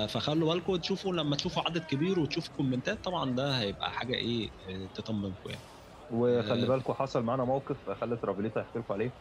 [0.10, 4.90] فخلوا بالكم تشوفوا لما تشوفوا عدد كبير وتشوفوا كومنتات طبعا ده هيبقى حاجة إيه آه،
[4.96, 5.66] تطمنكم يعني.
[6.10, 6.68] وخلي.
[6.68, 9.16] بالكم حصل معانا موقف خلي ترافيليتا يحكي لكم عليه.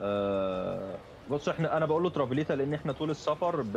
[0.00, 3.72] آه بص إحنا أنا بقول له ترافيليتا لأن إحنا طول السفر ب...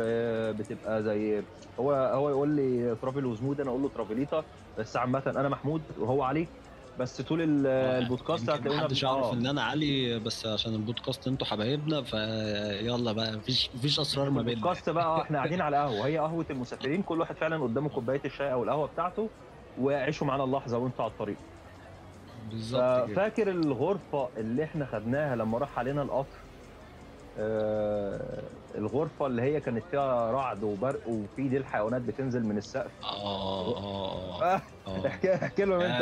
[0.56, 1.42] بتبقى زي
[1.80, 4.44] هو هو يقول لي Travel with Mood أنا أقول له ترافيليتا.
[4.78, 6.46] بس عامة أنا محمود وهو علي.
[6.98, 7.66] بس طول ال-
[8.02, 9.32] البودكاست هتلاقونا محدش يعرف آه.
[9.32, 14.52] ان أنا علي بس عشان البودكاست أنتوا حبايبنا فيلا بقى مفيش مفيش اسرار ما بيننا.
[14.52, 18.20] البودكاست بقى آه، إحنا قاعدين على قهوه هي قهوة المسافرين كل واحد فعلا قدامه كوباية
[18.24, 19.30] الشاي أو القهوة بتاعته
[19.76, 21.36] وعيشوا معانا اللحظة وانتوا على الطريق.
[22.50, 23.14] بالظبط كده.
[23.16, 26.49] فاكر الغرفة اللي إحنا خدناها لما راح علينا القطر؟ آه
[28.74, 32.90] الغرفة اللي هي كانت فيها رعد وبرق وفي دي الحيوانات بتنزل من السقف.
[33.04, 33.76] آه
[34.42, 36.00] آه آه، احكي لهم أنت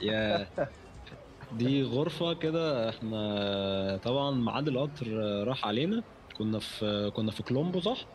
[0.00, 0.46] يا
[1.52, 5.06] دي غرفة كده إحنا طبعا ميعاد القطر
[5.46, 6.02] راح علينا.
[6.38, 8.06] كنا في كنا في كولومبو صح؟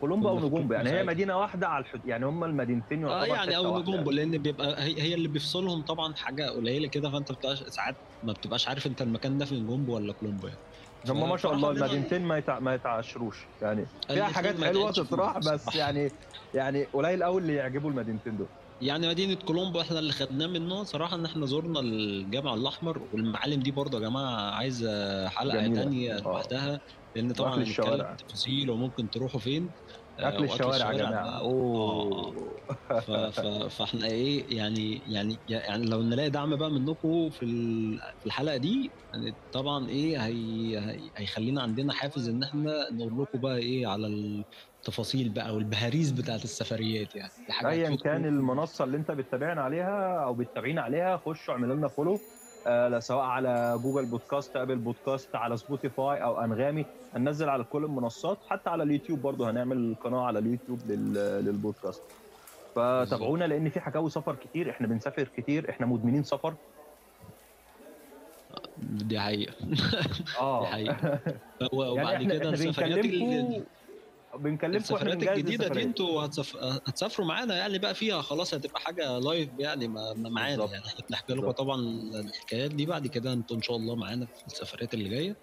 [0.00, 1.06] كولومبا أو نجومبا يعني هي ساعتها.
[1.12, 3.78] مدينة واحدة على الحدود يعني هم المدينتين آه يعني أو.
[3.78, 8.32] نجومبو لأن بيبقى هي, هي اللي بيفصلهم طبعا حاجة قليلة كده فأنت بتبقاش ساعات ما
[8.32, 10.58] بتبقاش عارف أنت المكان ده في نجومبو ولا كولومبو يعني
[11.08, 12.58] هم ما شاء الله المدينتين ما يتع...
[12.58, 15.74] ما يتعشروش يعني فيها حاجات حلوة تطرح بس.
[15.76, 16.10] يعني
[16.54, 18.46] يعني قليل قوي اللي يعجبوا المدينتين دول
[18.80, 23.70] يعني مدينة كولومبو إحنا اللي خدناه منه صراحة إن إحنا زرنا الجامع الأحمر والمعالم دي
[23.70, 25.68] برضه يا جماعة عايزة حلقة.
[25.68, 26.20] تانية آه.
[26.20, 26.80] لوحدها
[27.16, 28.14] لأن طبعا الشوارع.
[28.14, 29.70] تفاصيل وممكن تروحوا فين
[30.18, 31.24] آه، أكل الشوارع يا جماعة.
[31.26, 32.34] آه، أوه.
[32.88, 33.10] ف...
[33.10, 33.40] ف...
[33.76, 37.46] فإحنا إيه يعني يعني يعني لو نلاقي دعم بقى منكم في
[38.20, 40.78] في الحلقة دي يعني طبعا إيه هي...
[40.78, 41.00] هي...
[41.16, 47.16] هيخلينا عندنا حافز إن إحنا نقول لكم بقى إيه على التفاصيل بقى والبهاريز بتاعت السفريات
[47.16, 47.32] يعني.
[47.66, 47.96] ايا.
[47.96, 52.18] كان المنصة اللي أنت بتتابعنا عليها أو بتتابعين عليها خشوا اعملوا لنا فولو آه
[52.98, 58.70] سواء على Google Podcast Apple Podcast على Spotify أو أنغامي هننزل على كل المنصات حتى
[58.70, 61.14] على اليوتيوب برضه هنعمل قناة على اليوتيوب لل...
[61.44, 62.02] للبودكاست.
[62.74, 66.54] فتابعونا لأن في حكاوي سفر كتير إحنا بنسافر كتير إحنا مدمنين سفر.
[68.78, 69.54] دي حقيقة.
[70.40, 70.60] آه.
[70.60, 70.96] دي حقيقه
[71.60, 73.62] يعني وبعد إحنا كده السفريات
[74.36, 75.82] بنكلمكم ال- بنكلمكم وإحنا السفريات بنجهز الجديدة دي.
[75.82, 76.56] أنتوا هتسف...
[76.56, 80.64] هتسافروا معانا يعني بقى فيها خلاص هتبقى حاجة live يعني ما- معانا.
[80.64, 81.50] يعني بنحكي لكم.
[81.50, 81.80] طبعا
[82.14, 85.36] الحكايات دي بعد كده أنتوا إن شاء الله معانا في السفريات اللي جاية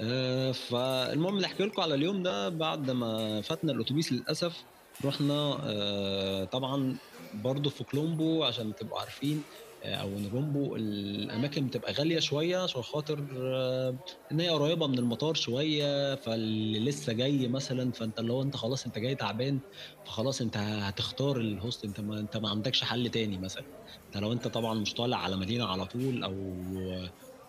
[0.00, 4.62] آه، فالمهم نحكي لكم على اليوم ده بعد ما فاتنا الأتوبيس للأسف
[5.04, 6.96] رحنا آه، طبعا
[7.34, 9.42] برضو في كولومبو عشان تبقوا عارفين
[9.84, 13.98] أو نجومبو الأماكن بتبقى غالية شوية عشان خاطر آه،
[14.32, 18.86] إن هي قريبة من المطار شوية فاللي لسه جاي مثلا فأنت اللي هو أنت خلاص
[18.86, 19.60] أنت جاي تعبان
[20.04, 23.64] فخلاص أنت هتختار الهوست أنت ما أنت ما عندكش حل تاني مثلا.
[24.06, 26.64] أنت لو أنت طبعا مش طالع على مدينة على طول أو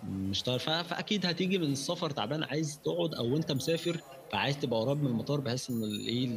[0.03, 4.97] مش ف- فأكيد هتيجي من السفر تعبان عايز تقعد أو أنت مسافر فعايز تبقى قريب
[4.97, 6.27] من المطار بحيث إن الايه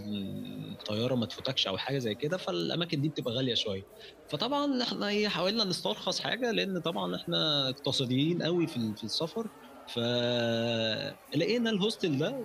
[0.73, 3.83] الطيارة ما تفوتكش أو حاجة زي كده فالأماكن دي بتبقى غالية شوية.
[4.27, 9.49] فطبعا إحنا إيه حاولنا نسترخص حاجة لأن طبعا إحنا اقتصاديين قوي في السفر.
[9.95, 12.37] فلقينا الهوستل ده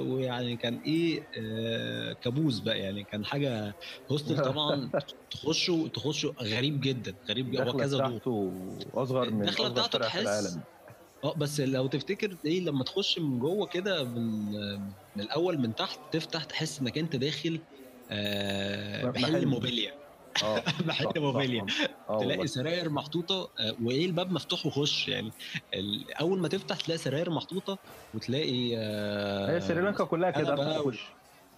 [0.00, 2.78] ويعني كان إيه آه كابوس بقى.
[2.78, 3.74] يعني كان حاجة
[4.12, 4.90] هوستل طبعا
[5.30, 8.78] تخشه تخشه غريب جدا غريب الدخلة وكذا دور.
[8.94, 10.58] أصغر من الدخلة اصغر بتاعته تحس-
[11.24, 14.50] آه بس لو تفتكر إيه لما تخش من جوه كده من
[15.16, 17.58] من الأول من تحت تفتح تحس إنك أنت داخل
[18.10, 19.46] آه محل.
[19.46, 19.92] موبيليا
[20.86, 21.18] محل صح، صح.
[21.20, 21.62] موبيليا
[22.08, 22.46] آه تلاقي والله.
[22.46, 25.30] سراير محطوطة آه، وإيه الباب مفتوح وخش يعني
[26.20, 27.78] أول ما تفتح تلاقي سراير محطوطة
[28.14, 31.00] وتلاقي آه، هي سريلانكا كلها كده افتح وخش.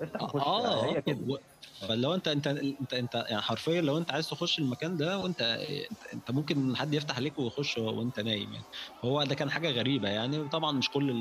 [0.01, 0.43] افتح وخش.
[0.47, 1.19] آه هي كده.
[1.29, 1.39] و-
[1.89, 5.43] فلو أنت أنت أنت أنت يعني حرفيا لو أنت عايز تخش المكان ده وأنت
[6.15, 8.65] أنت, ممكن حد يفتح عليك ويخش وأنت نايم يعني.
[9.05, 10.49] هو ده كان حاجة غريبة يعني.
[10.49, 11.12] طبعا مش كل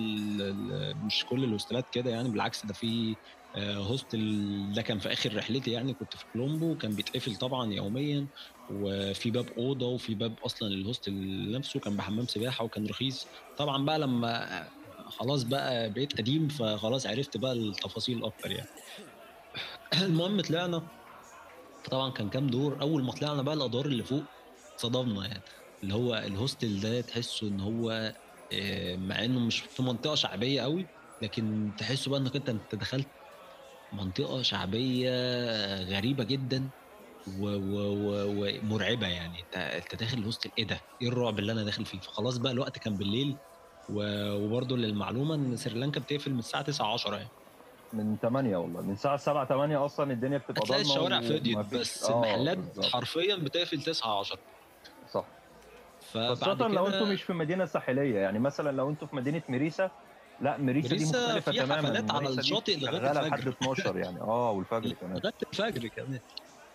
[1.05, 3.15] مش كل الهوستلات كده يعني بالعكس ده في آه،
[3.57, 4.19] هوستل
[4.75, 8.27] ده كان في آخر رحلتي يعني كنت في كولومبو كان بيتقفل طبعا يوميا
[8.67, 11.13] وفي باب أوضة وفي باب أصلا الهوستل
[11.51, 13.29] نفسه كان بحمام سباحة وكان رخيص.
[13.55, 14.69] طبعا بقى لما
[15.19, 18.69] خلاص بقى بقيت قديم فخلاص عرفت بقى التفاصيل أكتر يعني.
[20.05, 20.89] المهم طلعنا
[21.91, 24.31] طبعا كان كام دور أول ما طلعنا بقى الأدوار اللي فوق
[24.77, 25.43] صدمنا يعني.
[25.83, 28.13] اللي هو الهوستل ده تحسه إن هو
[28.51, 30.89] آه، مع إنه مش في منطقة شعبية قوي
[31.21, 33.11] لكن تحسه بقى إنك أنت دخلت
[33.93, 35.11] منطقة شعبية
[35.83, 36.69] غريبة جدا
[37.39, 41.85] و- و- و- ومرعبة يعني انت داخل الهوستل إيه ده؟ إيه الرعب اللي أنا داخل
[41.85, 43.35] فيه؟ فخلاص بقى الوقت كان بالليل
[43.89, 47.29] وبرضه للمعلومة إن سريلانكا بتقفل من الساعة 9 10 يعني
[47.93, 52.15] من 8 والله من الساعة 7 8 أصلا الدنيا بتبقى ضلمة الشوارع فضيت بس آه،
[52.35, 52.85] المحلات.
[52.85, 54.39] حرفيا بتقفل 9 10
[55.11, 55.25] صح
[56.13, 59.91] خاصة لو أنتم مش في مدينة ساحلية يعني مثلا لو أنتم في مدينة مريسا
[60.41, 61.87] لا مريسا, دي مختلفة فيها تماما.
[61.87, 63.27] حفلات على الشاطئ شغالة الفجر.
[63.29, 64.21] لحد 12 يعني.
[64.21, 65.17] آه والفجر كمان.
[65.17, 66.19] لغايه الفجر كمان.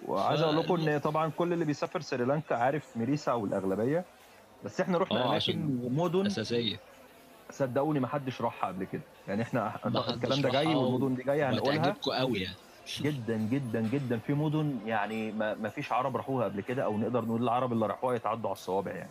[0.07, 4.05] وعايز أقول لكم إن طبعا كل اللي بيسافر سريلانكا عارف مريسا والأغلبية.
[4.65, 6.81] بس إحنا رحنا آه، أماكن ومدن أساسية.
[7.51, 9.03] صدقوني ما حدش راحها قبل كده.
[9.29, 11.77] يعني إحنا الكلام ده جاي والمدن دي جاية هنقولها.
[11.79, 12.57] وهتعجبكم قوي يعني.
[13.01, 14.19] جدا جدا جدا.
[14.19, 18.15] في مدن يعني ما فيش عرب راحوها قبل كده أو نقدر نقول العرب اللي راحوها
[18.15, 19.11] يتعدوا على الصوابع يعني.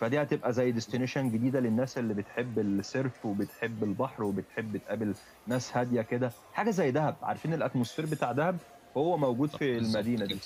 [0.00, 5.14] فدي هتبقى زي destination جديدة للناس اللي بتحب ال surf وبتحب البحر وبتحب تقابل
[5.46, 6.32] ناس هادية كده.
[6.52, 7.16] حاجة زي دهب.
[7.22, 8.58] عارفين ال atmosphere بتاع دهب؟
[8.96, 10.26] هو موجود في المدينة.
[10.26, 10.38] دي.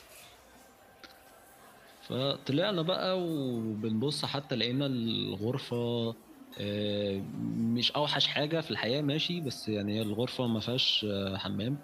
[2.08, 6.14] فطلعنا بقى وبنبص حتى لقينا الغرفة
[6.60, 7.22] آه،
[7.58, 11.76] مش أوحش حاجة في الحياة ماشي بس يعني هي الغرفة ما فيهاش آه، حمام.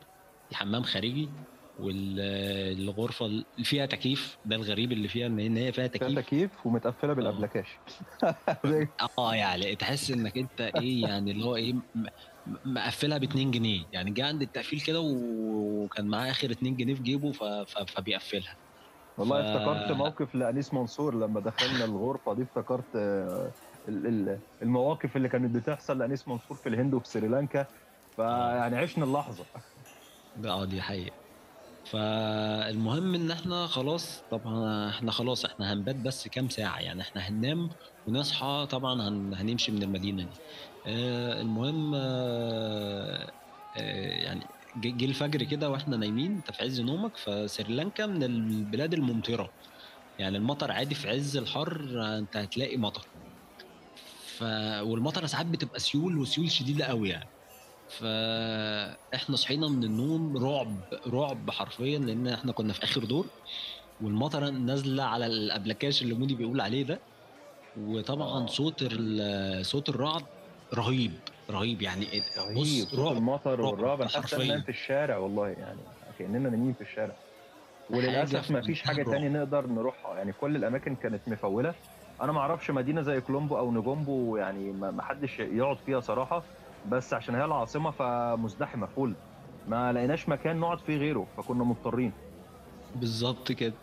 [0.50, 1.28] الحمام خارجي.
[1.78, 6.18] والغرفة اللي فيها تكييف ده الغريب اللي فيها إن هي فيها فيها تكييف.
[6.18, 7.68] تكييف ومتقفلة بالابلكاش
[9.18, 11.74] آه يعني تحس إنك أنت إيه يعني اللي هو إيه
[12.64, 13.84] مقفلها ب 2 جنيه.
[13.92, 17.32] يعني جه عند التقفيل كده وكان معاه آخر 2 جنيه في جيبه.
[17.96, 18.56] فبيقفلها.
[19.18, 23.52] والله ف- افتكرت موقف لأنيس منصور لما دخلنا الغرفة دي افتكرت آه،
[23.88, 27.66] ال- ال- المواقف اللي كانت بتحصل لأنيس منصور في الهند وفي سريلانكا.
[28.16, 29.44] فيعني عشنا اللحظة.
[30.44, 31.27] آه دي حقيقة.
[31.90, 37.70] فالمهم إن إحنا خلاص طبعا إحنا خلاص إحنا هنبات بس كام ساعة؟ يعني إحنا هننام
[38.06, 40.40] ونصحى طبعا هن هنمشي من المدينة دي.
[40.86, 43.32] آه المهم آه
[43.76, 44.46] آه يعني
[44.76, 49.52] جه الفجر كده وإحنا نايمين أنت في عز نومك فسريلانكا من البلاد الممطرة.
[50.18, 53.06] يعني المطر عادي في عز الحر أنت هتلاقي مطر.
[54.38, 54.42] ف
[54.82, 57.28] والمطره ساعات بتبقى سيول وسيول شديدة قوي يعني.
[58.00, 63.26] فاحنا صحينا من النوم رعب رعب حرفيا لأن إحنا كنا في آخر دور
[64.00, 66.98] والمطرة نازلة على الابلكاش اللي مودي بيقول عليه ده
[67.80, 68.46] وطبعا آه.
[68.46, 68.84] صوت
[69.62, 70.22] صوت الرعد
[70.74, 71.12] رهيب
[71.50, 72.06] رهيب يعني
[72.38, 74.60] رهيب بص صوت رعب المطر رعب والرعب أنا حاسس ان حرفياً.
[74.60, 75.80] في الشارع والله يعني
[76.18, 77.14] كأننا نايمين في الشارع
[77.90, 79.14] وللأسف ما فيش حاجة الرعب.
[79.14, 81.74] تاني نقدر نروحها يعني كل الأماكن كانت مفولة
[82.22, 86.42] أنا ما أعرفش مدينة زي كولومبو أو نجومبو يعني ما حدش يقعد فيها صراحة
[86.86, 89.14] بس عشان هي العاصمة فمزدحمة فول.
[89.68, 92.12] ما لقيناش مكان نقعد فيه غيره فكنا مضطرين.
[92.96, 93.74] بالظبط كده.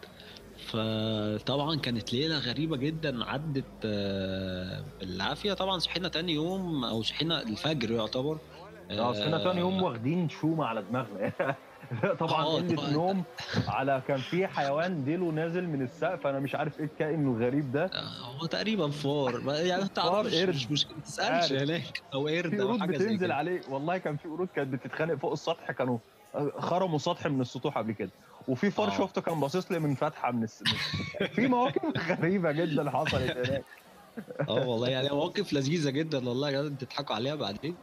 [0.67, 5.53] فطبعا كانت ليلة غريبة جدا عدت آه، بالعافية.
[5.53, 8.37] طبعا صحينا تاني يوم أو صحينا الفجر يعتبر.
[8.91, 11.31] آه صحينا تاني يوم واخدين شومه على دماغنا.
[12.19, 12.91] طبعا آه، قلة.
[12.93, 13.23] نوم.
[13.67, 17.85] على كان في حيوان ديله نازل من السقف أنا مش عارف إيه الكائن الغريب ده.
[17.85, 19.41] آه، هو تقريبا فار.
[19.41, 20.49] ما- يعني انت فار، قرد.
[20.49, 20.95] مش مشكلة.
[20.97, 21.61] ما تسألش عارف.
[21.63, 22.01] هناك.
[22.13, 23.35] أو قرد أو حاجة زي بتنزل كده.
[23.35, 23.61] عليه.
[23.69, 25.97] والله كان في قرود كانت بتتخانق فوق السطح كانوا
[26.57, 28.09] خرموا سطح من السطوح قبل كده.
[28.47, 28.97] وفي فار آه.
[28.97, 30.63] شفته كان باصص لي من فتحة من الس...
[31.21, 31.81] من- في مواقف
[32.21, 33.63] غريبة جدا حصلت هناك.
[34.49, 37.75] آه والله يعني مواقف لذيذة جدا والله تضحكوا عليها بعدين.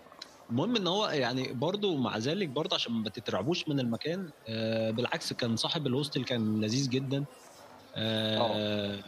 [0.52, 5.32] المهم إن هو يعني برضو مع ذلك برضو عشان ما تترعبوش من المكان آه بالعكس
[5.32, 7.24] كان صاحب الهوستل كان لذيذ جدا
[7.96, 9.00] آه.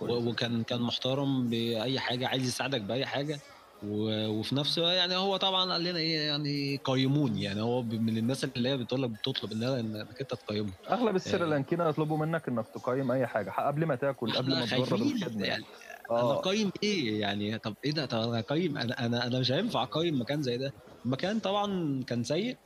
[0.00, 3.40] و- وكان كان محترم بأي حاجة عايز يساعدك بأي حاجة
[3.86, 8.44] وفي نفس الوقت يعني هو طبعا قال لنا إيه يعني قيموني يعني هو من الناس
[8.44, 13.26] اللي هي بتقول لك بتطلب إنك أنت تقيمهم أغلب السريلانكيين يطلبوا منك إنك تقيم أي
[13.26, 15.64] حاجة قبل ما تاكل قبل ما تجرب الخدمة يعني
[16.10, 19.82] أنا اقيم إيه يعني؟ طب إيه ده؟ طب أنا اقيم أنا أنا أنا مش هينفع
[19.82, 20.72] أقيم مكان زي ده.
[21.04, 22.56] المكان طبعا كان سيء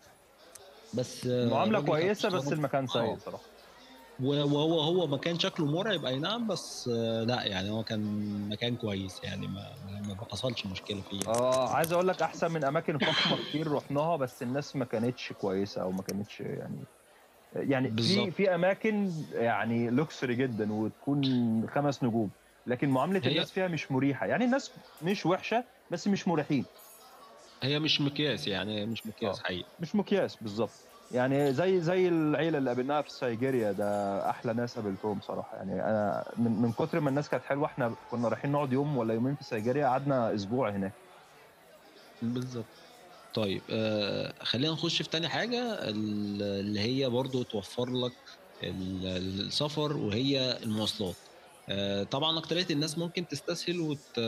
[0.94, 2.52] بس آه، معامله كويسة بس.
[2.52, 2.86] المكان آه.
[2.86, 3.44] سيء صراحة
[4.22, 8.00] وهو هو مكان شكله مرعب أي نعم بس آه، لا يعني هو كان
[8.48, 9.74] مكان كويس يعني ما
[10.08, 11.28] ما حصلش مشكلة فيه.
[11.28, 15.82] آه عايز أقول لك أحسن من أماكن فخمة كتير رحناها بس الناس ما كانتش كويسة
[15.82, 16.84] أو ما كانتش يعني
[17.56, 18.28] يعني في بالظبط.
[18.28, 21.22] في أماكن يعني لوكسري جدا وتكون
[21.68, 22.30] خمس نجوم.
[22.68, 24.26] لكن معاملة الناس فيها مش مريحة.
[24.26, 24.70] يعني الناس
[25.02, 26.64] مش وحشة بس مش مريحين.
[27.62, 29.42] هي مش مقياس يعني مش مقياس آه.
[29.42, 29.64] حقيقي.
[29.80, 30.70] مش مقياس بالظبط
[31.12, 35.56] يعني زي زي العيلة اللي قابلناها في سيجيريا ده أحلى ناس قابلتهم صراحة.
[35.56, 39.14] يعني أنا من, من كتر ما الناس كانت حلوة إحنا كنا رايحين نقعد يوم ولا
[39.14, 40.92] يومين في سيجيريا قعدنا أسبوع هناك.
[42.22, 42.64] بالظبط
[43.34, 48.12] طيب آه خلينا نخش في تاني حاجة ال- اللي هي برضو توفر لك
[48.62, 49.06] ال-
[49.46, 51.14] السفر وهي المواصلات.
[52.10, 54.18] طبعا أكترية الناس ممكن تستسهل وت...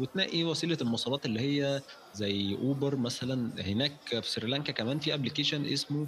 [0.00, 1.82] وتنقي وسيلة المواصلات اللي هي
[2.14, 3.62] زي Uber مثلا.
[3.62, 6.06] هناك في سريلانكا كمان في application اسمه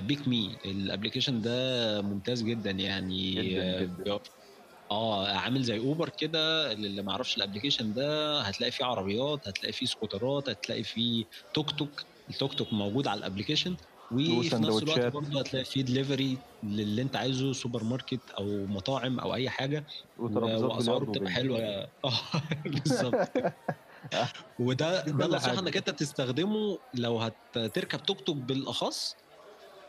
[0.00, 4.18] PickMe ال application ده ممتاز جدا يعني جداً آه، جداً.
[4.90, 6.72] آه عامل زي Uber كده.
[6.72, 11.70] اللي ما يعرفش ال application ده هتلاقي فيه عربيات هتلاقي فيه سكوترات هتلاقي فيه توك
[11.70, 12.02] توك.
[12.30, 13.76] التوك توك موجود على ال application
[14.12, 15.14] وفي نفس الوقت.
[15.14, 19.86] برضه هتلاقي فيه دليفري للي انت عايزه سوبر ماركت أو مطاعم أو أي حاجة
[20.18, 21.30] وأسعاره بتبقى.
[21.30, 21.58] حلوة
[22.04, 22.10] آه
[22.64, 23.30] بالظبط
[24.58, 25.58] وده ده نصيحة.
[25.58, 29.14] إنك أنت تستخدمه لو هتركب توك توك بالأخص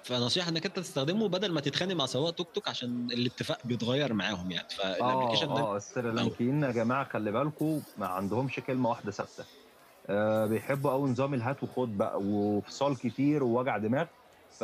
[0.03, 4.51] فنصيحة إنك أنت تستخدمه بدل ما تتخانق مع سواق توك توك عشان الاتفاق بيتغير معاهم
[4.51, 9.61] يعني فالابلكيشن ده آه السريلانكيين يا جماعة خلي بالكم ما عندهمش كلمة واحدة ثابتة
[10.12, 14.06] آه بيحبوا قوي نظام الهات وخد بقى وفصال كتير ووجع دماغ.
[14.60, 14.63] ف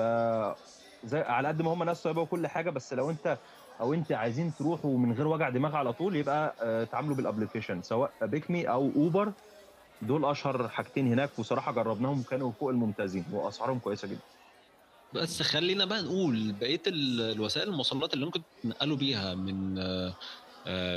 [1.05, 3.37] زي على قد ما هم ناس طيبة وكل حاجة بس لو انت
[3.81, 7.81] أو انت عايزين تروحوا من غير وجع دماغ على طول يبقى آه، تعاملوا بال application
[7.81, 9.31] سواء PickMe أو Uber.
[10.01, 14.19] دول اشهر حاجتين هناك وصراحة جربناهم كانوا فوق الممتازين واسعارهم كويسة جدا.
[15.13, 20.13] بس خلينا بقى نقول بقية ال- الوسائل المواصلات اللي ممكن تنقلوا بيها من آه،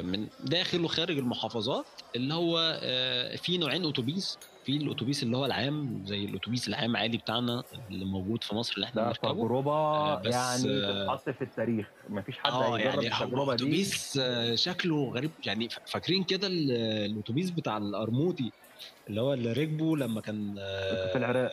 [0.02, 4.38] من داخل وخارج المحافظات اللي هو آه، في نوعين أتوبيس.
[4.66, 8.86] في الأتوبيس اللي هو العام زي الأتوبيس العام عادي بتاعنا اللي موجود في مصر اللي
[8.86, 9.32] إحنا بنركبه.
[9.32, 11.86] تجربة آه، بس، يعني آه، تتحط في التاريخ.
[12.08, 13.62] مفيش حد آه هيجرب يعني التجربة دي.
[13.64, 15.30] اتوبيس آه، شكله غريب.
[15.46, 16.70] يعني فاكرين كده ال-
[17.10, 18.50] الأتوبيس بتاع القرموطي
[19.08, 21.50] اللي هو اللي ركبه لما كان آه، في العراق.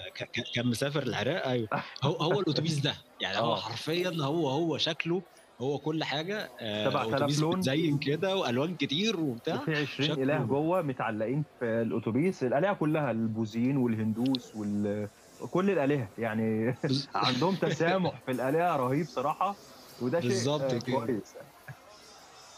[0.54, 1.68] كان- مسافر العراق؟ أيوه.
[2.04, 2.94] هو هو الأتوبيس ده.
[3.22, 5.22] يعني هو حرفيا هو هو شكله
[5.62, 7.58] هو كل حاجة آه، 7000 أتوبيس لون.
[7.58, 9.56] متزين كده وألوان كتير وبتاع.
[9.56, 12.44] وفي 20 شكله- إله جوه متعلقين في الأتوبيس.
[12.44, 15.08] الآلهة كلها البوذيين والهندوس وال
[15.52, 16.76] كل الآلهة يعني
[17.16, 19.56] عندهم تسامح في الآلهة رهيب صراحة
[20.02, 20.80] وده شيء بالظبط آه،.
[20.80, 21.34] كويس.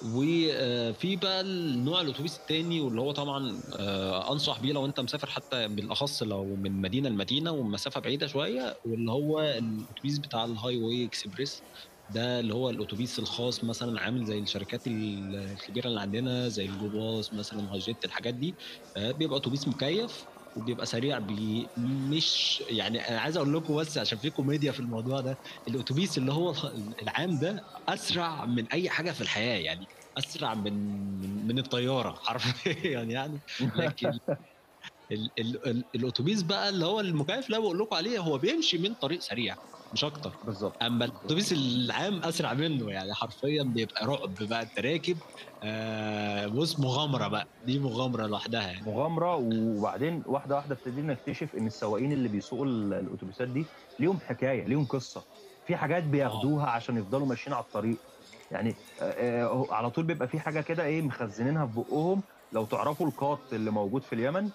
[0.06, 5.68] وفي بقى النوع الأتوبيس التاني واللي هو طبعا آه، أنصح بيه لو أنت مسافر حتى
[5.68, 11.62] بالأخص لو من مدينة لمدينة ومسافة بعيدة شوية واللي هو الأتوبيس بتاع ال highway express.
[12.10, 16.74] ده اللي هو الاتوبيس الخاص مثلا عامل زي الشركات ال- الكبيرة اللي عندنا زي ال
[16.74, 18.58] Go Bus مثلا جيت الحاجات دي.
[18.98, 24.18] آه، بيبقى اتوبيس مكيف وبيبقى سريع بي مش يعني أنا عايز أقول لكم بس عشان
[24.18, 26.54] في كوميديا في الموضوع ده الاتوبيس اللي هو
[27.02, 30.74] العام ده أسرع من أي حاجة في الحياة يعني أسرع من
[31.48, 33.42] من, الطيارة حرفيا يعني.
[33.76, 34.20] لكن
[35.12, 38.96] ال ال ال الاتوبيس بقى اللي هو المكيف اللي بقول لكم عليه هو بيمشي من
[38.96, 39.56] طريق سريع.
[39.94, 40.38] مش أكتر.
[40.44, 40.84] بالظبط.
[40.84, 45.20] أما الأتوبيس العام أسرع منه يعني حرفيا بيبقى رعب بقى أنت راكب
[45.64, 47.46] آه بص مغامرة بقى.
[47.60, 48.82] دي مغامرة لوحدها يعني.
[48.86, 54.64] مغامرة وبعدين واحدة واحدة ابتدينا نكتشف إن السواقين اللي بيسوقوا ال- الأتوبيسات دي ليهم حكاية
[54.68, 55.26] ليهم قصة.
[55.66, 58.04] في حاجات بياخدوها عشان يفضلوا ماشيين على الطريق.
[58.52, 62.24] يعني آه، آه، على طول بيبقى في حاجة كده إيه مخزنينها في بقهم.
[62.52, 64.52] لو تعرفوا القاط اللي موجود في اليمن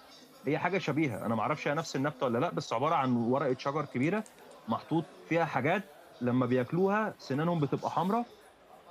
[0.47, 1.25] هي حاجة شبيهة.
[1.25, 4.25] أنا ما أعرفش هي نفس النبتة ولا لأ بس عبارة عن ورقة شجر كبيرة
[4.67, 5.83] محطوط فيها حاجات
[6.21, 8.25] لما بياكلوها سنانهم بتبقى حمراء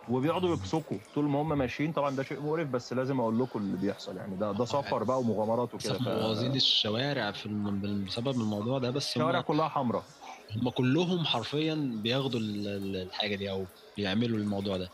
[0.09, 0.99] وبيقعدوا يبصقوا.
[1.15, 4.17] طول ما هم ماشيين طبعا ده شيء مقرف بس لازم أقول لكم اللي بيحصل.
[4.17, 5.93] يعني ده ده سفر بقى ومغامرات وكده.
[5.99, 10.03] للاسف ف- الشوارع في الم- بسبب الموضوع ده بس الشوارع هم كلها حمراء
[10.57, 13.65] هم كلهم حرفيا بياخدوا ال- ال- الحاجة دي أو
[13.97, 14.89] بيعملوا الموضوع ده.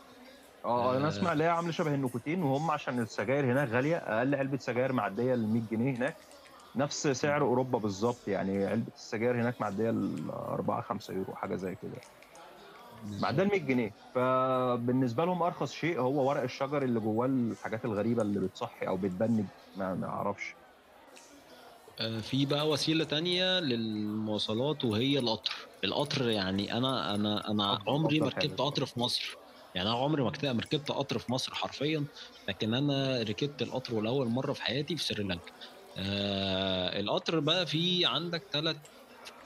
[0.65, 1.09] آه أنا آه.
[1.09, 5.35] أسمع اللي هي عامله شبه النيكوتين وهم عشان السجاير هناك غالية أقل علبة سجاير معدية
[5.35, 6.17] ال 100 جنيه هناك.
[6.75, 11.77] نفس سعر أوروبا بالظبط يعني علبة السجاير هناك معدية ال 4 5 يورو حاجة زي
[11.77, 12.03] كده.
[12.93, 13.97] معدية ال 100 جنيه.
[14.15, 19.51] فبالنسبة لهم أرخص شيء هو ورق الشجر اللي جواه الحاجات الغريبة اللي بتصحي أو بتبنج
[19.75, 20.59] ما أعرفش.
[22.01, 25.53] آه، في بقى وسيلة تانية للمواصلات وهي القطر.
[25.85, 28.61] القطر يعني أنا أنا أنا عمري ما ركبت.
[28.61, 29.41] قطر في مصر.
[29.75, 30.29] يعني أنا عمري ما
[30.63, 32.07] ركبت قطر في مصر حرفيا
[32.49, 35.53] لكن أنا ركبت القطر ولاول مرة في حياتي في سريلانكا.
[35.97, 38.77] آه القطر بقى فيه عندك ثلاث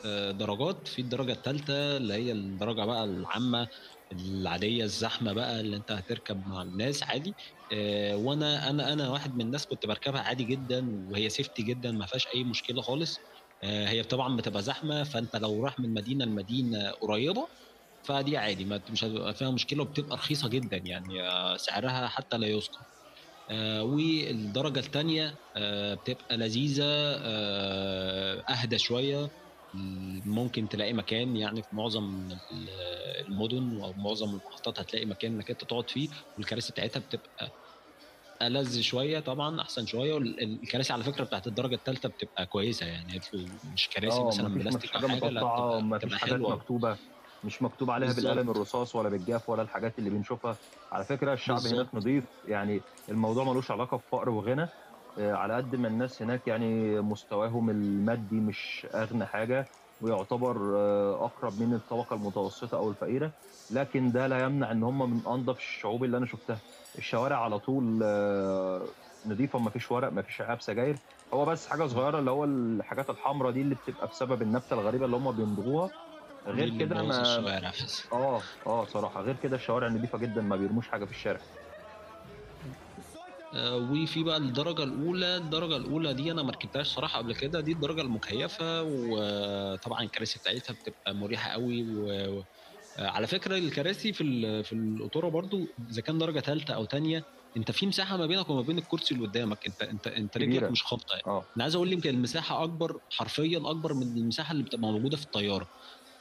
[0.04, 0.88] آه، درجات.
[0.88, 3.68] في الدرجة الثالثة اللي هي الدرجة بقى العامة
[4.12, 7.36] العادية الزحمة بقى اللي انت هتركب مع الناس عادي.
[7.72, 12.06] آه، وأنا أنا أنا واحد من الناس كنت بركبها عادي جدا وهي سيفتي جدا ما
[12.06, 13.22] فيهاش أي مشكلة خالص.
[13.64, 17.48] آه، هي طبعا بتبقى زحمة فانت لو راح من مدينة لمدينة قريبة
[18.02, 22.46] فدي عادي ما مش هتبقى فيها مشكلة وبتبقى رخيصة جدا يعني آه، سعرها حتى لا
[22.46, 22.84] يذكر.
[23.50, 25.38] آه، والدرجة الثانية
[25.94, 29.30] بتبقى لذيذة آه، أهدى شوية.
[30.26, 32.02] ممكن تلاقي مكان يعني في معظم
[32.52, 32.70] ال-
[33.28, 37.52] المدن أو معظم المحطات هتلاقي مكان إنك أنت تقعد فيه والكراسي بتاعتها بتبقى
[38.42, 40.14] ألذ شوية طبعا أحسن شوية.
[40.14, 43.20] والكراسي على فكرة بتاعت الدرجة الثالثه بتبقى كويسة يعني
[43.74, 46.56] مش كراسي مثلا بلاستيك أو حاجة لا بتبقى, بتبقى حاجات حلوة.
[46.56, 46.98] مكتوبة.
[47.44, 48.24] مش مكتوب عليها بالظبط.
[48.34, 50.58] بالقلم الرصاص ولا بالجاف ولا الحاجات اللي بنشوفها.
[50.92, 51.74] على فكرة الشعب بالظبط.
[51.74, 52.26] هناك نظيف.
[52.44, 54.68] يعني الموضوع ملوش علاقة بفقر وغنى.
[55.18, 61.58] آه، على قد ما الناس هناك يعني مستواهم المادي مش أغنى حاجة ويعتبر آه، أقرب
[61.58, 63.34] من الطبقة المتوسطة أو الفقيرة.
[63.70, 66.62] لكن ده لا يمنع إن هم من انظف الشعوب اللي أنا شفتها.
[66.98, 71.00] الشوارع على طول آه، نظيفة ما فيش ورق ما فيش عاب سجاير.
[71.34, 75.16] هو بس حاجة صغيرة اللي هو الحاجات الحمراء دي اللي بتبقى بسبب النبتة الغريبة اللي
[75.16, 75.90] هم بيمضغوها
[76.46, 77.72] غير كده ما الشوارع.
[78.12, 79.22] آه آه صراحة.
[79.22, 81.40] غير كده الشوارع نظيفه جدا ما بيرموش حاجة في الشارع.
[83.54, 87.60] آه، وفي بقى الدرجة الأولى الدرجة الأولى دي أنا ما ركبتهاش صراحة قبل كده.
[87.60, 91.82] دي الدرجة المكيفة وطبعا الكراسي بتاعتها بتبقى مريحة قوي.
[91.82, 92.06] و...
[92.38, 92.44] و-
[92.98, 94.64] آه، على فكرة الكراسي في ال...
[94.64, 97.24] في القطورة برضو إذا كان درجة ثالثة أو تانية
[97.56, 99.66] أنت في مساحة ما بينك وما بين الكرسي اللي قدامك.
[99.66, 100.70] أنت أنت أنت رجلك.
[100.70, 101.44] مش خابطة آه.
[101.56, 105.68] أنا عايز أقول يمكن المساحة أكبر حرفيا أكبر من المساحة اللي بتبقى موجودة في الطيارة.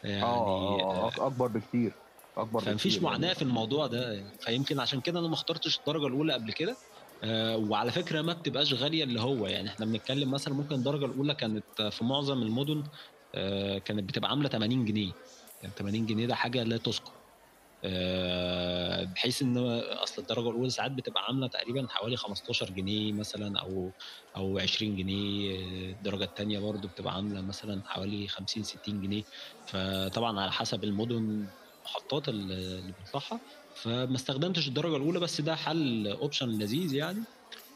[0.03, 2.03] يعني آه آه أك- أكبر بكتير
[2.37, 4.37] أكبر فمفيش بكتير معاناة يعني في الموضوع ده يعني.
[4.39, 6.77] فيمكن عشان كده أنا ما اخترتش الدرجة الأولى قبل كده.
[7.23, 11.35] آه، وعلى فكرة ما بتبقاش غالية اللي هو يعني إحنا بنتكلم مثلا ممكن الدرجة الأولى
[11.35, 12.83] كانت في معظم المدن
[13.35, 15.13] آه، كانت بتبقى عاملة 80 جنيه.
[15.61, 17.11] يعني 80 جنيه ده حاجة لا تذكر.
[17.13, 17.22] آه،
[19.05, 19.57] بحيث إن
[20.03, 23.91] أصل الدرجة الأولى ساعات بتبقى عاملة تقريبا حوالي 15 جنيه مثلا أو
[24.35, 25.55] أو 20 جنيه
[25.91, 29.23] الدرجة الثانية برضو بتبقى عاملة مثلا حوالي 50 60 جنيه.
[29.67, 31.45] فطبعا على حسب المدن
[31.79, 33.39] المحطات اللي بنطلعها.
[33.75, 37.23] فما استخدمتش الدرجة الأولى بس ده حل option لذيذ يعني.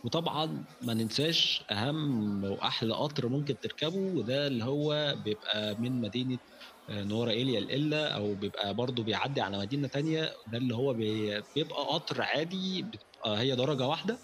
[0.03, 6.57] وطبعا ما ننساش أهم وأحلى قطر ممكن تركبه وده اللي هو بيبقى من مدينة آه،
[6.89, 11.83] نوارا ايليا لإيلا أو بيبقى برضه بيعدي على مدينة تانية ده اللي هو بي- بيبقى
[11.85, 14.17] قطر عادي بتبقى هي درجة واحدة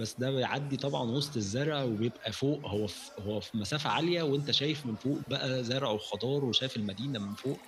[0.00, 4.50] بس ده بيعدي طبعا وسط الزرع وبيبقى فوق هو في هو في مسافة عالية وأنت
[4.50, 7.58] شايف من فوق بقى زرع وخضار وشايف المدينة من فوق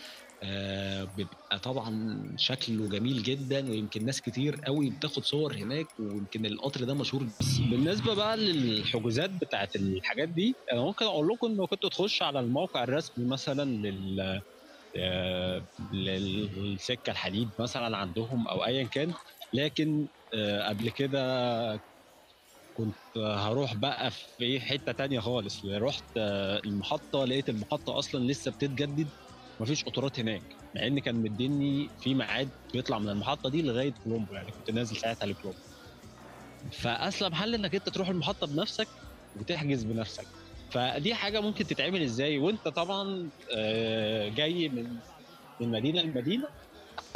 [1.16, 6.94] بيبقى طبعا شكله جميل جدا ويمكن ناس كتير قوي بتاخد صور هناك ويمكن القطر ده
[6.94, 12.22] مشهور بس بالنسبة بقى للحجوزات بتاعت الحاجات دي أنا ممكن أقول لكم إنه كنتوا تخش
[12.22, 14.40] على الموقع الرسمي مثلا لل
[14.96, 15.62] آه،
[15.92, 19.12] للسكة الحديد مثلا عندهم أو ايا كان
[19.54, 21.18] لكن آه، قبل كده
[22.76, 25.64] كنت هروح بقى في حتة تانية خالص.
[25.64, 29.06] رحت آه، المحطة لقيت المحطة أصلا لسه بتتجدد.
[29.60, 30.42] مفيش قطارات هناك
[30.74, 34.96] مع إن كان مديني في ميعاد بيطلع من المحطة دي لغاية كولومبو يعني كنت نازل
[34.96, 35.60] ساعتها لكولومبو.
[36.72, 38.88] فأسلم حل إنك أنت تروح المحطة بنفسك
[39.36, 40.26] وتحجز بنفسك.
[40.70, 45.00] فدي حاجة ممكن تتعمل إزاي؟ وأنت طبعا آه، جاي من
[45.60, 46.48] من مدينة لمدينة.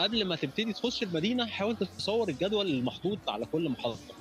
[0.01, 4.14] قبل ما تبتدي تخش المدينة حاول تصور الجدول المحطوط على كل محطة.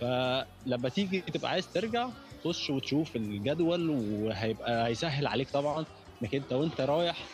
[0.00, 2.10] فلما تيجي تبقى عايز ترجع
[2.44, 5.86] تخش وتشوف الجدول وهيبقى هيسهل عليك طبعا
[6.22, 7.30] إنك أنت وأنت رايح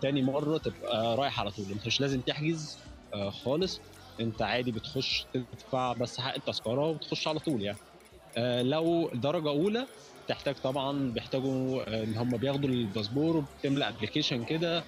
[0.00, 1.64] تاني مرة تبقى رايح على طول.
[1.72, 2.78] انت مش لازم تحجز
[3.14, 3.80] آه، خالص.
[4.20, 7.78] انت عادي بتخش تدفع بس حق التذكرة وتخش على طول يعني.
[8.36, 9.86] آه، لو درجة أولى
[10.28, 14.84] تحتاج طبعا بيحتاجوا آه، إن هم بياخدوا الباسبور وبتملى application كده.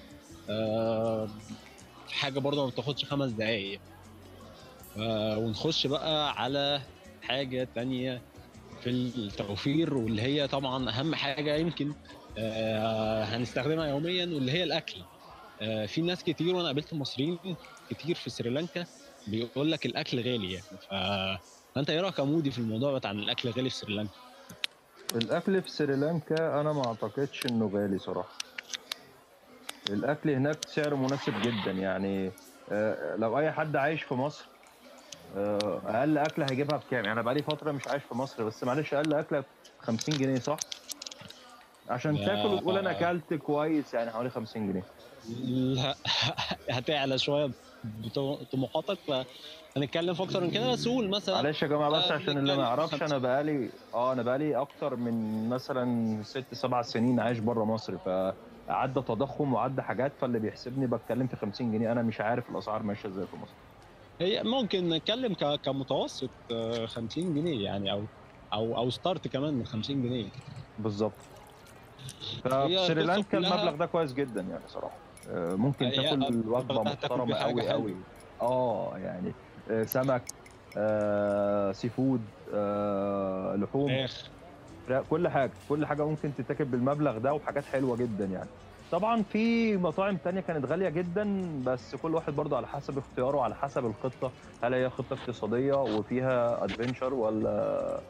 [2.11, 3.79] حاجة برضه ما بتاخدش خمس دقايق.
[5.37, 6.81] ونخش بقى على
[7.21, 8.21] حاجة تانية.
[8.83, 11.93] في التوفير واللي هي طبعا أهم حاجة يمكن
[12.37, 15.01] آه، هنستخدمها يوميا واللي هي الأكل.
[15.61, 17.39] آه، في ناس كتير وأنا قابلت مصريين
[17.89, 18.85] كتير في سريلانكا
[19.27, 20.65] بيقول لك الأكل غالي يعني.
[21.75, 24.13] فأنت إيه رأيك مودي في الموضوع بتاع الأكل غالي في سريلانكا؟
[25.15, 28.37] الأكل في سريلانكا أنا ما أعتقدش إنه غالي صراحة.
[29.89, 32.31] الأكل هناك سعره مناسب جدا يعني
[32.71, 34.45] آه، لو أي حد عايش في مصر
[35.33, 39.13] أقل أكلة هيجيبها بكام؟ يعني أنا بقالي فترة مش عايش في مصر بس معلش أقل
[39.13, 39.45] أكلة ب
[39.79, 40.59] 50 جنيه صح؟
[41.89, 42.17] عشان.
[42.17, 44.83] تاكل وتقول أنا أكلت كويس يعني حوالي 50 جنيه.
[45.75, 45.95] لا
[46.71, 47.53] هتعلى شوية
[47.83, 48.99] بطموحاتك
[49.75, 50.71] فهنتكلم في أكتر من كده.
[50.71, 51.41] بس قول مثلا.
[51.41, 53.03] معلش يا جماعة بس آه، عشان اللي ما يعرفش.
[53.03, 59.01] أنا بقالي آه أنا بقالي أكتر من مثلا ست سبع سنين عايش بره مصر فعدى
[59.01, 63.27] تضخم وعدى حاجات فاللي بيحسبني بتكلم في 50 جنيه أنا مش عارف الأسعار ماشية إزاي
[63.27, 63.68] في مصر.
[64.19, 68.03] هي ممكن نتكلم كمتوسط آه، 50 جنيه يعني أو
[68.53, 70.25] أو أو start كمان من 50 جنيه.
[70.79, 71.13] بالظبط.
[72.43, 74.97] ففي القصة سريلانكا المبلغ ده كويس جدا يعني صراحة.
[75.29, 77.69] آه، ممكن تاكل وجبة محترمة قوي.
[77.69, 77.95] قوي
[78.41, 79.33] آه يعني
[79.71, 80.21] آه، سمك
[80.77, 82.21] آه، seafood
[82.53, 83.87] آه، لحوم.
[83.87, 84.29] فراخ.
[85.09, 88.49] كل حاجة كل حاجة ممكن تتاكل بالمبلغ ده وحاجات حلوة جدا يعني.
[88.91, 91.23] طبعا في مطاعم تانية كانت غالية جدا
[91.63, 94.33] بس كل واحد برضه على حسب اختياره وعلى حسب الخطة.
[94.63, 98.07] هل هي خطة اقتصادية وفيها adventure ولا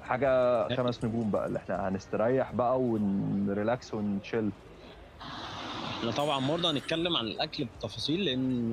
[0.00, 0.28] حاجة
[0.76, 4.52] خمس نجوم بقى اللي إحنا هنستريح بقى ون relax ونشيل
[5.98, 8.70] إحنا طبعا برضه هنتكلم عن الأكل بالتفاصيل لأن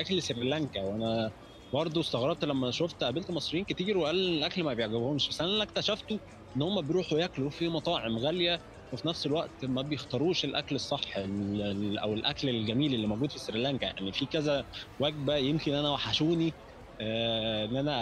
[0.00, 1.32] أكل سريلانكا وأنا
[1.72, 6.20] برضه استغربت لما شفت قابلت مصريين كتير وقال الأكل ما بيعجبهمش بس أنا اللي اكتشفته
[6.56, 8.60] إن هم بيروحوا ياكلوا في مطاعم غالية
[8.92, 13.38] وفي نفس الوقت ما بيختاروش الأكل الصح ال- ال- أو الأكل الجميل اللي موجود في
[13.38, 13.84] سريلانكا.
[13.86, 14.64] يعني في كذا
[14.98, 16.56] وجبة يمكن أنا وحشوني
[17.00, 17.92] آه، إن أنا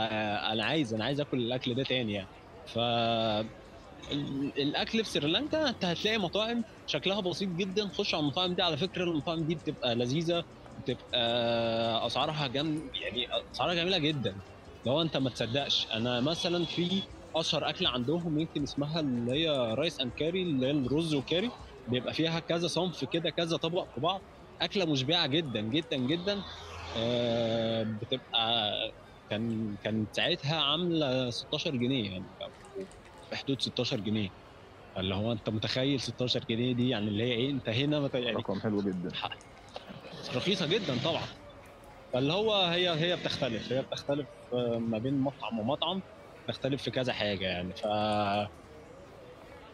[0.51, 2.28] آه، أنا عايز أنا عايز آكل الأكل ده تاني يعني.
[2.64, 2.78] ف
[4.12, 7.88] ال- الأكل في سريلانكا أنت هتلاقي مطاعم شكلها بسيط جدا.
[7.88, 10.45] خش على المطاعم دي على فكرة المطاعم دي بتبقى لذيذة
[10.76, 11.18] بتبقى
[12.07, 12.66] أسعارها جم
[13.03, 14.41] يعني أسعارها جميلة جدا.
[14.86, 17.03] لو أنت ما تصدقش أنا مثلا في
[17.37, 21.51] أشهر أكلة عندهم يمكن اسمها اللي هي rice and curry اللي هي الرز وكاري.
[21.89, 24.22] بيبقى فيها كذا صنف كده كذا طبق في بعض.
[24.61, 26.43] أكلة مشبعة جدا جدا جدا.
[26.97, 28.72] آه، بتبقى
[29.31, 32.24] كان كان ساعتها عاملة 16 جنيه يعني.
[33.31, 34.28] في حدود 16 جنيه.
[34.95, 38.37] فاللي هو أنت متخيل 16 جنيه دي؟ يعني اللي هي إيه؟ أنت هنا مت- يعني
[38.37, 39.11] رقم حلو جدا.
[40.35, 41.22] رخيصة جدا طبعا.
[42.12, 43.72] فاللي هو هي هي بتختلف.
[43.72, 46.03] هي بتختلف آه، ما بين مطعم ومطعم.
[46.49, 47.74] بتختلف في كذا حاجة يعني.
[47.74, 47.86] ف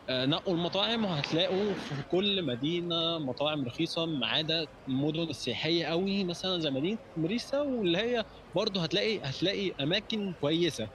[0.08, 6.58] آه، نقوا المطاعم وهتلاقوا في كل مدينة مطاعم رخيصة ما عدا المدن السياحيه قوي مثلا
[6.60, 10.88] زي مدينة مريسا واللي هي برضه هتلاقي هتلاقي أماكن كويسة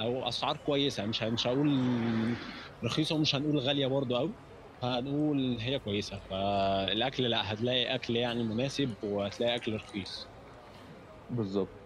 [0.00, 1.06] أو أسعار كويسة.
[1.06, 1.68] مش مش هقول
[2.84, 4.34] رخيصة ومش هنقول غالية برضه قوي
[4.82, 6.20] هنقول هي كويسة.
[6.30, 10.30] فالأكل لأ هتلاقي أكل يعني مناسب وهتلاقي أكل رخيص.
[11.28, 11.83] بالظبط.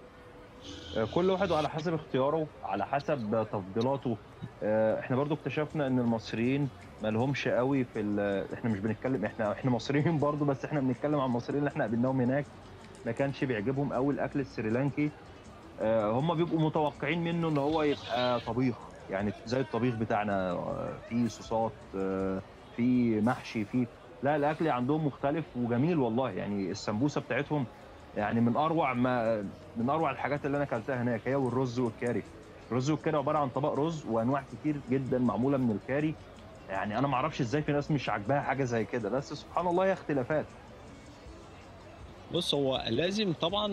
[1.10, 4.20] كل واحد على حسب اختياره على حسب تفضيلاته.
[4.62, 8.00] آه، إحنا برضو اكتشفنا إن المصريين ما لهمش قوي في
[8.54, 12.20] إحنا مش بنتكلم إحنا إحنا مصريين برضو بس إحنا بنتكلم عن المصريين اللي إحنا قابلناهم
[12.20, 12.50] هناك.
[13.04, 15.16] ما كانش بيعجبهم قوي الأكل السريلانكي.
[15.78, 18.92] آه، هم بيبقوا متوقعين منه إن هو يبقى طبيخ.
[19.08, 23.88] يعني زي الطبيخ بتاعنا آه، فيه صوصات آه، فيه محشي فيه
[24.22, 26.30] لا الأكل عندهم مختلف وجميل والله.
[26.32, 27.68] يعني السمبوسة بتاعتهم
[28.18, 29.42] يعني من أروع ما
[29.74, 32.24] من أروع الحاجات اللي أنا أكلتها هناك هي والرز والكاري.
[32.70, 36.18] الرز والكاري عبارة عن طبق رز وأنواع كتير جدا معمولة من الكاري.
[36.68, 39.84] يعني أنا ما أعرفش إزاي في ناس مش عاجباها حاجة زي كده بس سبحان الله
[39.84, 40.50] هي اختلافات.
[42.30, 43.68] بص هو لازم طبعا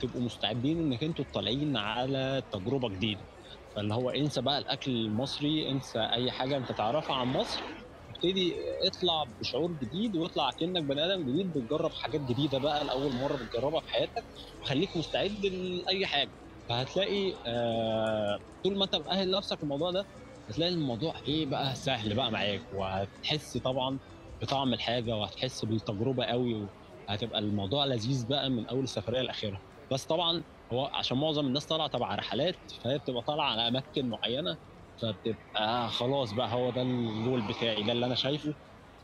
[0.00, 3.26] تبقوا مستعدين إنك أنتوا طالعين على تجربة جديدة.
[3.74, 7.81] فاللي هو انسى بقى الأكل المصري انسى أي حاجة أنت تعرفها عن مصر.
[8.24, 8.54] ابتدي
[8.86, 13.80] اطلع بشعور جديد واطلع كأنك بني آدم جديد بتجرب حاجات جديدة بقى لأول مرة بتجربها
[13.80, 14.24] في حياتك
[14.62, 16.30] وخليك مستعد لأي حاجة.
[16.68, 20.06] فهتلاقي آه طول ما أنت مأهل نفسك الموضوع ده
[20.48, 23.98] هتلاقي الموضوع إيه بقى سهل بقى معاك وهتحس طبعا
[24.42, 26.66] بطعم الحاجة وهتحس بالتجربة قوي
[27.08, 29.60] هتبقى الموضوع لذيذ بقى من أول السفرية لآخرها.
[29.90, 30.42] بس طبعا
[30.72, 34.58] هو عشان معظم الناس طالعة تبع رحلات فهي بتبقى طالعة على أماكن معينة
[35.02, 38.54] فبتبقى خلاص بقى هو ده الجول بتاعي ده اللي أنا شايفه.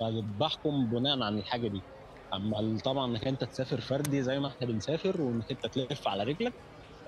[0.01, 1.87] فبحكم بناء عن الحاجة دي
[2.35, 6.55] أما طبعا إنك أنت تسافر فردي زي ما إحنا بنسافر وإنك أنت تلف على رجلك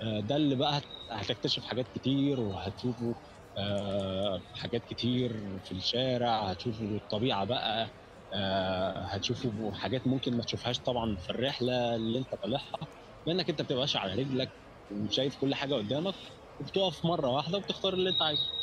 [0.01, 3.15] آه، ده اللي بقى هت- هتكتشف حاجات كتير وهتشوفوا
[3.57, 7.91] آه، حاجات كتير في الشارع هتشوفوا الطبيعة بقى
[8.33, 12.79] آه، هتشوفوا حاجات ممكن ما تشوفهاش طبعا في الرحلة اللي أنت طالعها
[13.25, 14.49] لأنك أنت بتبقى ماشي على رجلك
[14.89, 16.13] وشايف كل حاجة قدامك
[16.59, 18.60] وبتقف مرة واحدة وبتختار اللي أنت عايزه.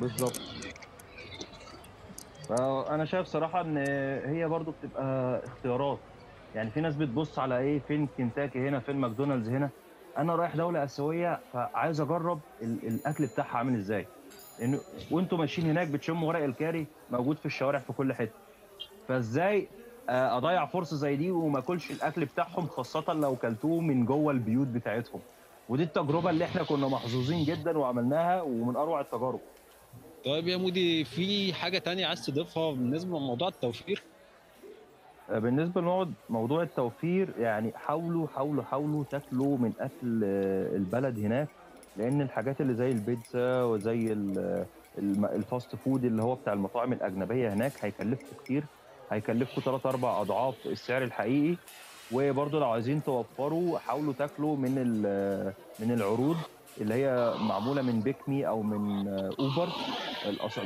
[0.00, 0.40] بالظبط.
[2.48, 3.76] فأنا شايف صراحة إن
[4.26, 5.98] هي برضو بتبقى اختيارات.
[6.54, 9.70] يعني في ناس بتبص على إيه فين كنتاكي هنا فين ماكدونالدز هنا.
[10.18, 14.06] أنا رايح دولة آسيوية فعايز أجرب ال- الأكل بتاعها عامل إزاي.
[14.60, 14.78] لأن
[15.32, 18.32] ماشيين هناك بتشموا ورق الكاري موجود في الشوارع في كل حتة.
[19.08, 19.68] فإزاي
[20.08, 24.66] آه، أضيع فرصة زي دي وما أكلش الأكل بتاعهم خاصة لو كلتوه من جوه البيوت
[24.66, 25.20] بتاعتهم.
[25.68, 29.40] ودي التجربة اللي إحنا كنا محظوظين جدا وعملناها ومن أروع التجارب.
[30.26, 34.02] طيب يا مودي في حاجة تانية عايز تضيفها بالنسبة لموضوع التوفير؟
[35.30, 41.48] بالنسبة لموضوع التوفير يعني حاولوا حاولوا حاولوا تاكلوا من أكل آه، البلد هناك
[41.96, 44.12] لأن الحاجات اللي زي البيتزا وزي
[44.98, 48.64] ال fast food اللي هو بتاع المطاعم الأجنبية هناك هيكلفكم كتير
[49.10, 51.56] هيكلفكم 3 4 أضعاف السعر الحقيقي.
[52.12, 56.36] وبرضه لو عايزين توفروا حاولوا تاكلوا من ال- من العروض.
[56.80, 59.68] اللي هي معمولة من PickMe أو من آه، أوبر.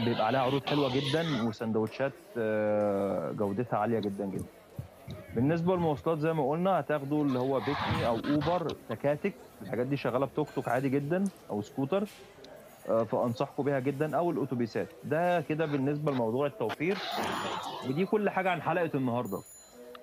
[0.04, 4.44] بيبقى عليها عروض حلوة جدا وسندوتشات آه، جودتها عالية جدا جدا.
[5.34, 9.34] بالنسبة للمواصلات زي ما قلنا هتاخدوا اللي هو PickMe أو أوبر تكاتك.
[9.62, 12.04] الحاجات دي شغالة بتوك توك عادي جدا أو سكوتر
[12.88, 14.16] آه، فأنصحكم بيها جدا.
[14.16, 16.98] أو الاتوبيسات ده كده بالنسبة لموضوع التوفير.
[17.88, 19.38] ودي كل حاجة عن حلقة النهارده.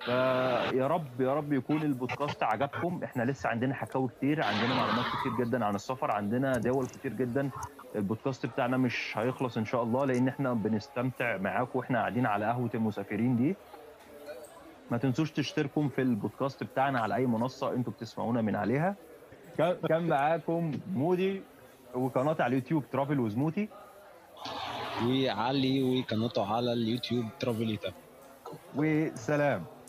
[0.04, 3.00] فيا رب يا رب يكون البودكاست عجبكم.
[3.04, 7.50] إحنا لسه عندنا حكاوي كتير عندنا معلومات كتير جدا عن السفر عندنا دول كتير جدا.
[7.96, 12.70] البودكاست بتاعنا مش هيخلص إن شاء الله لأن إحنا بنستمتع معاكم وإحنا قاعدين على قهوة
[12.74, 13.56] المسافرين دي.
[14.90, 18.96] ما تنسوش تشتركوا في البودكاست بتاعنا على أي منصة أنتوا بتسمعونا من عليها.
[19.88, 21.42] كان معاكم؟ مودي
[21.94, 23.68] وقناتي على اليوتيوب ترافل وزموتي
[25.02, 27.92] وعلي وقناته على اليوتيوب ترافليتا
[28.76, 29.64] وسلام.